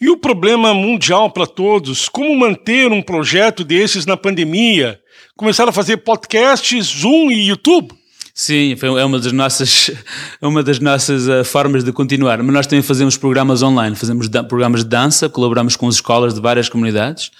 E 0.00 0.10
o 0.10 0.16
problema 0.16 0.74
mundial 0.74 1.30
para 1.30 1.46
todos, 1.46 2.08
como 2.08 2.34
manter 2.36 2.90
um 2.90 3.00
projeto 3.00 3.62
desses 3.62 4.04
na 4.04 4.16
pandemia? 4.16 5.00
Começaram 5.36 5.70
a 5.70 5.72
fazer 5.72 5.98
podcasts, 5.98 6.86
Zoom 6.86 7.30
e 7.30 7.48
YouTube? 7.48 7.92
Sim, 8.36 8.74
é 8.82 9.04
uma 9.04 9.20
das 9.20 9.32
nossas, 9.32 9.92
é 10.42 10.46
uma 10.46 10.60
das 10.60 10.80
nossas 10.80 11.28
uh, 11.28 11.44
formas 11.44 11.84
de 11.84 11.92
continuar. 11.92 12.42
Mas 12.42 12.52
nós 12.52 12.66
também 12.66 12.82
fazemos 12.82 13.16
programas 13.16 13.62
online, 13.62 13.94
fazemos 13.94 14.26
programas 14.48 14.82
de 14.82 14.90
dança, 14.90 15.28
colaboramos 15.28 15.76
com 15.76 15.86
as 15.86 15.94
escolas 15.94 16.34
de 16.34 16.40
várias 16.40 16.68
comunidades 16.68 17.30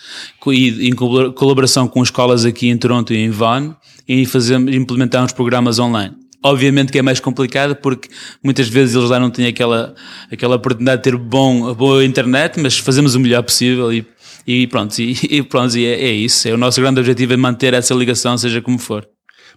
e 0.46 0.88
em 0.88 0.94
colaboração 0.94 1.88
com 1.88 2.00
escolas 2.00 2.44
aqui 2.44 2.68
em 2.68 2.78
Toronto 2.78 3.12
e 3.12 3.16
em 3.16 3.30
Vaughan 3.30 3.76
e 4.06 4.24
fazemos, 4.24 4.72
implementamos 4.72 5.32
programas 5.32 5.80
online. 5.80 6.14
Obviamente 6.44 6.92
que 6.92 6.98
é 6.98 7.02
mais 7.02 7.20
complicado 7.20 7.74
porque 7.74 8.10
muitas 8.42 8.68
vezes 8.68 8.94
eles 8.94 9.08
lá 9.08 9.18
não 9.18 9.30
têm 9.30 9.46
aquela, 9.46 9.94
aquela 10.30 10.56
oportunidade 10.56 10.98
de 10.98 11.10
ter 11.10 11.16
bom, 11.16 11.72
boa 11.72 12.04
internet, 12.04 12.60
mas 12.60 12.76
fazemos 12.76 13.14
o 13.14 13.20
melhor 13.20 13.42
possível 13.42 13.90
e, 13.90 14.06
e 14.46 14.66
pronto, 14.66 14.98
e, 14.98 15.16
e 15.30 15.42
pronto, 15.42 15.74
e 15.78 15.86
é, 15.86 16.04
é 16.04 16.12
isso. 16.12 16.46
É 16.46 16.52
o 16.52 16.58
nosso 16.58 16.78
grande 16.82 17.00
objetivo 17.00 17.32
é 17.32 17.36
manter 17.38 17.72
essa 17.72 17.94
ligação, 17.94 18.36
seja 18.36 18.60
como 18.60 18.78
for. 18.78 19.08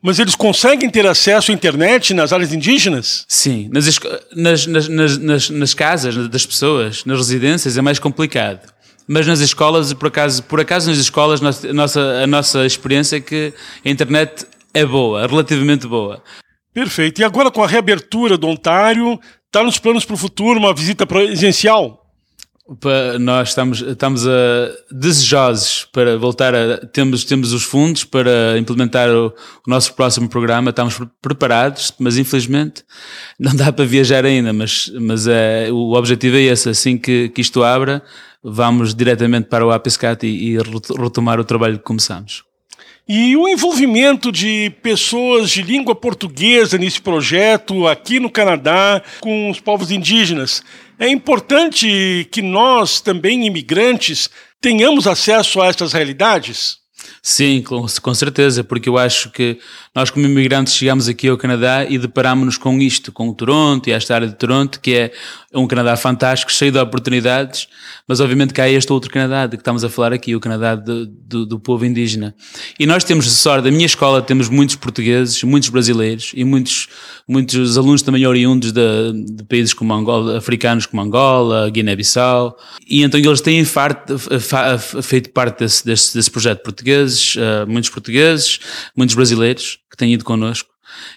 Mas 0.02 0.18
eles 0.18 0.34
conseguem 0.34 0.90
ter 0.90 1.06
acesso 1.06 1.52
à 1.52 1.54
internet 1.54 2.14
nas 2.14 2.32
áreas 2.32 2.54
indígenas? 2.54 3.26
Sim, 3.28 3.70
nas, 3.70 4.00
nas, 4.34 4.68
nas, 4.88 5.18
nas, 5.18 5.50
nas 5.50 5.74
casas 5.74 6.30
das 6.30 6.46
pessoas, 6.46 7.04
nas 7.04 7.18
residências 7.18 7.78
é 7.78 7.82
mais 7.82 8.00
complicado. 8.00 8.62
Mas 9.06 9.28
nas 9.28 9.42
escolas, 9.42 9.92
por 9.92 10.08
acaso, 10.08 10.44
por 10.44 10.62
acaso 10.62 10.90
nas 10.90 11.00
escolas, 11.00 11.42
a 11.42 11.74
nossa, 11.74 12.02
a 12.24 12.28
nossa 12.28 12.66
experiência 12.66 13.18
é 13.18 13.20
que 13.20 13.54
a 13.84 13.90
internet 13.90 14.46
é 14.74 14.86
boa, 14.86 15.28
relativamente 15.28 15.86
boa. 15.86 16.24
Perfeito. 16.78 17.20
E 17.20 17.24
agora 17.24 17.50
com 17.50 17.64
a 17.64 17.68
reabertura 17.68 18.38
do 18.38 18.46
Ontário, 18.46 19.20
está 19.48 19.64
nos 19.64 19.80
planos 19.80 20.06
para 20.06 20.14
o 20.14 20.18
futuro 20.18 20.60
uma 20.60 20.76
visita 20.76 21.08
presencial? 21.08 22.04
nós 23.20 23.50
estamos, 23.50 23.82
estamos 23.82 24.28
a, 24.28 24.32
desejosos 24.92 25.88
para 25.92 26.18
voltar 26.20 26.54
a. 26.54 26.86
Temos, 26.86 27.24
temos 27.24 27.52
os 27.52 27.64
fundos 27.64 28.04
para 28.04 28.60
implementar 28.60 29.10
o, 29.10 29.28
o, 29.28 29.34
nosso 29.66 29.96
próximo 29.96 30.30
programa, 30.30 30.70
estamos 30.70 31.00
preparados, 31.20 31.92
mas 31.98 32.16
infelizmente 32.16 32.84
não 33.40 33.56
dá 33.56 33.72
para 33.74 33.86
viajar 33.86 34.24
ainda. 34.24 34.54
Mas, 34.54 34.92
mas 35.00 35.28
é, 35.28 35.72
o 35.72 35.94
objetivo 35.94 36.36
é 36.36 36.42
esse: 36.42 36.70
assim 36.70 36.96
que, 36.96 37.30
que 37.30 37.42
isto 37.42 37.64
abra, 37.64 38.04
vamos 38.44 38.94
diretamente 38.94 39.48
para 39.48 39.66
o 39.66 39.72
APSCAT 39.72 40.28
e, 40.28 40.50
e 40.50 40.58
retomar 41.02 41.40
o 41.40 41.44
trabalho 41.44 41.80
que 41.80 41.86
começamos. 41.86 42.47
E 43.10 43.38
o 43.38 43.48
envolvimento 43.48 44.34
de 44.34 44.70
pessoas 44.82 45.50
de 45.50 45.62
língua 45.62 45.96
portuguesa 45.96 46.78
nesse 46.78 47.00
projeto 47.00 47.88
aqui 47.88 48.20
no 48.20 48.30
Canadá 48.30 49.02
com 49.22 49.50
os 49.50 49.62
povos 49.62 49.92
indígenas. 49.92 50.62
É 51.00 51.08
importante 51.08 52.28
que 52.30 52.42
nós, 52.42 53.00
também 53.00 53.48
imigrantes, 53.48 54.30
tenhamos 54.60 55.08
acesso 55.08 55.62
a 55.62 55.68
essas 55.68 55.94
realidades? 55.94 56.80
Sim, 57.22 57.62
com, 57.62 57.86
com 58.02 58.14
certeza, 58.14 58.64
porque 58.64 58.90
eu 58.90 58.98
acho 58.98 59.30
que 59.32 59.58
nós 59.98 60.12
como 60.12 60.28
imigrantes 60.28 60.76
chegamos 60.76 61.08
aqui 61.08 61.28
ao 61.28 61.36
Canadá 61.36 61.84
e 61.84 61.98
deparámos-nos 61.98 62.56
com 62.56 62.80
isto, 62.80 63.12
com 63.12 63.30
o 63.30 63.34
Toronto 63.34 63.90
e 63.90 63.92
esta 63.92 64.14
área 64.14 64.28
de 64.28 64.36
Toronto, 64.36 64.80
que 64.80 64.94
é 64.94 65.12
um 65.52 65.66
Canadá 65.66 65.98
fantástico, 65.98 66.52
cheio 66.52 66.72
de 66.72 66.78
oportunidades, 66.78 67.68
mas 68.08 68.20
obviamente 68.20 68.54
que 68.54 68.62
há 68.62 68.70
este 68.70 68.94
outro 68.94 69.10
Canadá 69.10 69.48
de 69.48 69.58
que 69.58 69.62
estamos 69.62 69.84
a 69.84 69.90
falar 69.90 70.14
aqui, 70.14 70.36
o 70.36 70.40
Canadá 70.40 70.76
do, 70.76 71.08
do, 71.08 71.48
do 71.48 71.60
povo 71.60 71.84
indígena. 71.84 72.36
E 72.80 72.86
nós 72.86 73.04
temos 73.04 73.26
sorte, 73.32 73.64
da 73.64 73.72
minha 73.72 73.88
escola 73.88 74.22
temos 74.22 74.50
muitos 74.50 74.76
portugueses, 74.76 75.42
muitos 75.42 75.70
brasileiros 75.70 76.32
e 76.36 76.44
muitos, 76.44 76.88
muitos 77.28 77.76
alunos 77.76 78.04
também 78.04 78.24
oriundos 78.28 78.72
de, 78.72 79.14
de 79.32 79.44
países 79.46 79.74
como 79.74 79.96
Angola, 79.96 80.38
africanos 80.38 80.86
como 80.86 81.02
Angola, 81.02 81.72
Guiné-Bissau, 81.72 82.56
e 82.88 83.02
então 83.02 83.20
eles 83.20 83.42
têm 83.42 83.66
feito 85.02 85.32
parte 85.32 85.62
desse, 85.62 85.84
desse, 85.84 86.14
desse 86.14 86.30
projeto 86.30 86.62
portugueses, 86.62 87.36
uh, 87.36 87.66
muitos 87.68 87.90
portugueses, 87.90 88.60
muitos 88.96 89.16
brasileiros 89.16 89.80
que 89.98 90.06
têm 90.06 90.14
ido 90.14 90.24
connosco. 90.24 90.70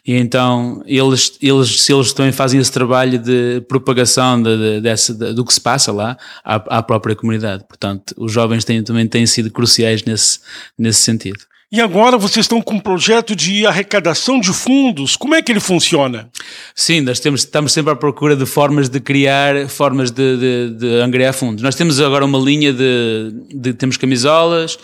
E 0.04 0.14
então 0.14 0.82
eles, 0.86 1.38
eles, 1.40 1.82
se 1.82 1.92
eles 1.92 2.12
também 2.12 2.32
fazem 2.32 2.58
esse 2.58 2.72
trabalho 2.72 3.18
de 3.18 3.60
propagação 3.68 4.42
de, 4.42 4.56
de, 4.56 4.80
dessa, 4.80 5.14
de, 5.14 5.32
do 5.32 5.44
que 5.44 5.54
se 5.54 5.60
passa 5.60 5.92
lá 5.92 6.16
à, 6.44 6.78
à, 6.78 6.82
própria 6.82 7.14
comunidade. 7.14 7.64
Portanto, 7.68 8.14
os 8.18 8.32
jovens 8.32 8.64
têm, 8.64 8.82
também 8.82 9.06
têm 9.06 9.26
sido 9.26 9.50
cruciais 9.50 10.02
nesse, 10.02 10.40
nesse 10.76 11.02
sentido. 11.02 11.38
E 11.72 11.80
agora 11.80 12.18
vocês 12.18 12.46
estão 12.46 12.60
com 12.60 12.74
um 12.74 12.80
projeto 12.80 13.36
de 13.36 13.64
arrecadação 13.64 14.40
de 14.40 14.52
fundos. 14.52 15.14
Como 15.14 15.36
é 15.36 15.42
que 15.42 15.52
ele 15.52 15.60
funciona? 15.60 16.28
Sim, 16.74 17.00
nós 17.02 17.20
temos, 17.20 17.42
estamos 17.42 17.72
sempre 17.72 17.92
à 17.92 17.96
procura 17.96 18.34
de 18.34 18.44
formas 18.44 18.88
de 18.88 18.98
criar, 18.98 19.68
formas 19.68 20.10
de, 20.10 20.36
de, 20.36 20.74
de 20.76 20.86
angariar 21.00 21.32
fundos. 21.32 21.62
Nós 21.62 21.76
temos 21.76 22.00
agora 22.00 22.24
uma 22.24 22.38
linha 22.38 22.72
de, 22.72 23.32
de 23.54 23.72
temos 23.72 23.96
camisolas, 23.96 24.76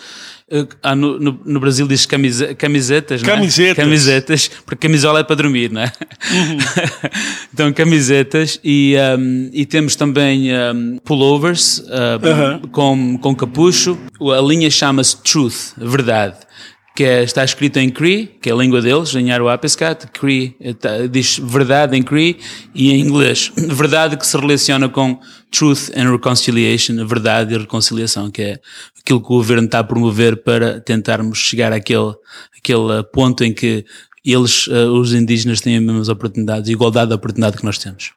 ah, 0.81 0.95
no, 0.95 1.19
no, 1.19 1.41
no, 1.45 1.59
Brasil 1.59 1.89
diz 1.89 2.07
camisa, 2.07 2.55
camisetas, 2.55 3.21
camisetas. 3.21 3.79
É? 3.79 3.83
Camisetas, 3.83 4.51
porque 4.65 4.87
camisola 4.87 5.19
é 5.19 5.25
para 5.25 5.35
dormir, 5.35 5.73
não 5.73 5.81
é? 5.81 5.93
Uhum. 6.31 6.59
então, 7.53 7.73
camisetas 7.73 8.61
e, 8.63 8.95
um, 9.19 9.51
e 9.53 9.67
temos 9.67 9.97
também 9.97 10.51
um, 10.55 10.99
pullovers 10.99 11.79
uh, 11.79 11.83
uhum. 12.63 12.69
com, 12.69 13.19
com 13.19 13.35
capucho. 13.35 13.99
A 14.21 14.41
linha 14.41 14.71
chama-se 14.71 15.17
Truth, 15.21 15.73
verdade 15.77 16.37
que 16.97 17.05
é, 17.05 17.23
está 17.23 17.45
escrito 17.45 17.77
em 17.77 17.91
Cree, 17.91 18.27
que 18.41 18.49
é 18.49 18.53
a 18.53 18.57
língua 18.57 18.81
deles, 18.81 19.15
em 19.15 19.31
Aruapescat, 19.31 20.07
Cree 20.09 20.57
tá, 20.81 21.07
diz 21.07 21.39
verdade 21.39 21.95
em 21.95 22.03
Cree, 22.03 22.39
e 22.75 22.91
em 22.91 23.01
inglês, 23.01 23.53
verdade 23.55 24.17
que 24.17 24.27
se 24.27 24.37
relaciona 24.37 24.89
com 24.89 25.21
Truth 25.51 25.91
and 25.95 26.11
Reconciliation, 26.11 27.07
verdade 27.07 27.55
e 27.55 27.59
reconciliação, 27.59 28.31
que 28.31 28.41
é 28.41 28.61
aquilo 28.99 29.21
que 29.21 29.27
o 29.27 29.37
governo 29.37 29.67
está 29.67 29.81
a 29.81 29.85
promover 29.85 30.43
para 30.43 30.81
tentarmos 30.81 31.37
chegar 31.37 31.71
àquele, 31.71 32.15
àquele 32.59 33.03
ponto 33.13 33.45
em 33.45 33.53
que 33.53 33.85
eles, 34.25 34.67
eh, 34.69 34.87
os 34.87 35.13
indígenas, 35.13 35.61
têm 35.61 35.77
as 35.77 35.83
mesmas 35.83 36.09
oportunidades, 36.09 36.69
igualdade 36.71 37.11
de 37.11 37.15
oportunidade 37.15 37.59
que 37.59 37.65
nós 37.65 37.79
temos. 37.79 38.13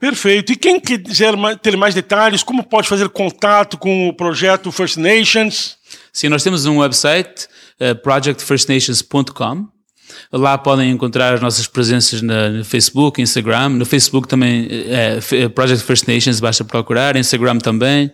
Perfeito. 0.00 0.52
E 0.52 0.56
quem 0.56 0.80
quiser 0.80 1.34
ter 1.62 1.76
mais 1.76 1.94
detalhes, 1.94 2.42
como 2.42 2.64
pode 2.64 2.88
fazer 2.88 3.08
contato 3.10 3.78
com 3.78 4.08
o 4.08 4.12
projeto 4.12 4.72
First 4.72 4.96
Nations? 4.96 5.76
Sim, 6.12 6.28
nós 6.28 6.42
temos 6.42 6.66
um 6.66 6.78
website, 6.78 7.46
projectfirstnations.com. 8.02 9.68
Lá 10.32 10.56
podem 10.56 10.90
encontrar 10.90 11.34
as 11.34 11.40
nossas 11.40 11.66
presenças 11.66 12.22
na, 12.22 12.48
no 12.50 12.64
Facebook, 12.64 13.20
Instagram. 13.20 13.70
No 13.70 13.84
Facebook 13.84 14.28
também 14.28 14.68
é, 14.70 15.18
é 15.32 15.48
Project 15.48 15.84
First 15.84 16.06
Nations, 16.06 16.40
basta 16.40 16.64
procurar. 16.64 17.16
Instagram 17.16 17.58
também. 17.58 18.10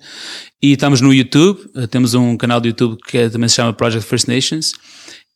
E 0.62 0.72
estamos 0.72 1.00
no 1.00 1.12
YouTube. 1.12 1.60
Temos 1.90 2.14
um 2.14 2.36
canal 2.36 2.60
do 2.60 2.68
YouTube 2.68 2.98
que 3.06 3.18
é, 3.18 3.28
também 3.28 3.48
se 3.48 3.56
chama 3.56 3.72
Project 3.72 4.08
First 4.08 4.28
Nations. 4.28 4.72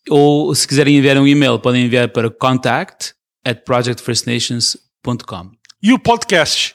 Ou 0.08 0.54
se 0.54 0.66
quiserem 0.66 0.96
enviar 0.96 1.16
um 1.18 1.26
e-mail, 1.26 1.58
podem 1.58 1.84
enviar 1.84 2.08
para 2.08 2.30
contact 2.30 3.12
at 3.44 3.64
projectfirstnations.com. 3.64 5.50
E 5.82 5.92
o 5.92 5.98
podcast? 5.98 6.74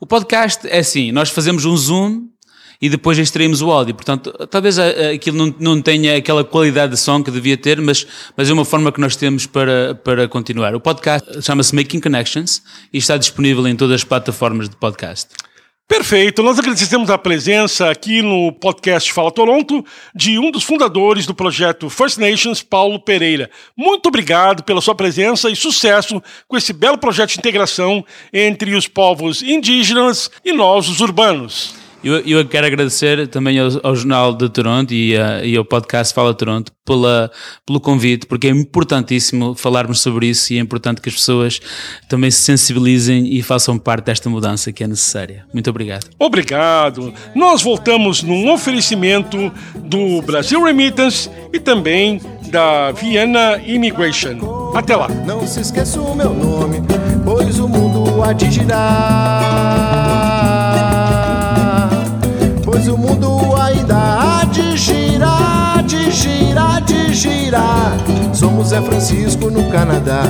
O 0.00 0.06
podcast 0.06 0.66
é 0.66 0.78
assim, 0.78 1.12
nós 1.12 1.30
fazemos 1.30 1.64
um 1.64 1.76
zoom 1.76 2.31
e 2.82 2.88
depois 2.88 3.16
extraímos 3.16 3.62
o 3.62 3.70
áudio. 3.70 3.94
Portanto, 3.94 4.32
talvez 4.50 4.76
aquilo 4.76 5.36
não, 5.36 5.54
não 5.60 5.80
tenha 5.80 6.16
aquela 6.16 6.42
qualidade 6.42 6.92
de 6.92 6.98
som 6.98 7.22
que 7.22 7.30
devia 7.30 7.56
ter, 7.56 7.80
mas, 7.80 8.04
mas 8.36 8.50
é 8.50 8.52
uma 8.52 8.64
forma 8.64 8.90
que 8.90 9.00
nós 9.00 9.14
temos 9.14 9.46
para, 9.46 9.94
para 9.94 10.26
continuar. 10.26 10.74
O 10.74 10.80
podcast 10.80 11.40
chama-se 11.40 11.72
Making 11.72 12.00
Connections 12.00 12.60
e 12.92 12.98
está 12.98 13.16
disponível 13.16 13.68
em 13.68 13.76
todas 13.76 13.94
as 13.94 14.04
plataformas 14.04 14.68
de 14.68 14.74
podcast. 14.74 15.28
Perfeito. 15.86 16.42
Nós 16.42 16.58
agradecemos 16.58 17.10
a 17.10 17.18
presença 17.18 17.88
aqui 17.88 18.22
no 18.22 18.50
podcast 18.50 19.12
Fala 19.12 19.30
Toronto 19.30 19.84
de 20.14 20.38
um 20.38 20.50
dos 20.50 20.64
fundadores 20.64 21.26
do 21.26 21.34
projeto 21.34 21.88
First 21.90 22.18
Nations, 22.18 22.62
Paulo 22.62 22.98
Pereira. 22.98 23.48
Muito 23.76 24.06
obrigado 24.06 24.64
pela 24.64 24.80
sua 24.80 24.94
presença 24.94 25.50
e 25.50 25.54
sucesso 25.54 26.20
com 26.48 26.56
esse 26.56 26.72
belo 26.72 26.98
projeto 26.98 27.30
de 27.30 27.38
integração 27.38 28.04
entre 28.32 28.74
os 28.74 28.88
povos 28.88 29.42
indígenas 29.42 30.30
e 30.44 30.52
nós, 30.52 30.88
os 30.88 31.00
urbanos. 31.00 31.81
Eu, 32.04 32.18
eu 32.20 32.44
quero 32.44 32.66
agradecer 32.66 33.28
também 33.28 33.58
ao, 33.60 33.68
ao 33.82 33.94
Jornal 33.94 34.34
de 34.34 34.48
Toronto 34.48 34.92
e, 34.92 35.16
uh, 35.16 35.44
e, 35.44 35.56
ao 35.56 35.64
podcast 35.64 36.12
Fala 36.12 36.34
Toronto 36.34 36.72
pela, 36.84 37.30
pelo 37.64 37.80
convite, 37.80 38.26
porque 38.26 38.48
é 38.48 38.50
importantíssimo 38.50 39.54
falarmos 39.54 40.00
sobre 40.00 40.26
isso 40.26 40.52
e 40.52 40.58
é 40.58 40.60
importante 40.60 41.00
que 41.00 41.08
as 41.08 41.14
pessoas 41.14 41.60
também 42.08 42.28
se 42.28 42.40
sensibilizem 42.40 43.32
e 43.32 43.40
façam 43.40 43.78
parte 43.78 44.06
desta 44.06 44.28
mudança 44.28 44.72
que 44.72 44.82
é 44.82 44.88
necessária. 44.88 45.46
Muito 45.54 45.70
obrigado. 45.70 46.08
Obrigado. 46.18 47.14
Nós 47.36 47.62
voltamos 47.62 48.20
num 48.22 48.50
oferecimento 48.50 49.52
do 49.76 50.20
Brasil 50.22 50.60
Remittance 50.64 51.30
e 51.52 51.60
também 51.60 52.20
da 52.50 52.90
Vienna 52.90 53.62
Immigration. 53.64 54.72
Até 54.74 54.96
lá. 54.96 55.08
Não 55.08 55.46
se 55.46 55.60
esqueça 55.60 56.00
o 56.00 56.16
meu 56.16 56.34
nome, 56.34 56.82
pois 57.24 57.60
o 57.60 57.68
mundo 57.68 58.22
há 58.24 58.32
de 58.32 58.50
girar. 58.50 60.31
Pois 62.72 62.88
o 62.88 62.96
mundo 62.96 63.54
ainda 63.54 63.94
há 63.94 64.44
de 64.44 64.78
girar, 64.78 65.82
de 65.82 66.10
girar, 66.10 66.80
de 66.80 67.12
girar. 67.12 67.92
Somos 68.32 68.68
Zé 68.68 68.80
Francisco 68.80 69.50
no 69.50 69.70
Canadá. 69.70 70.22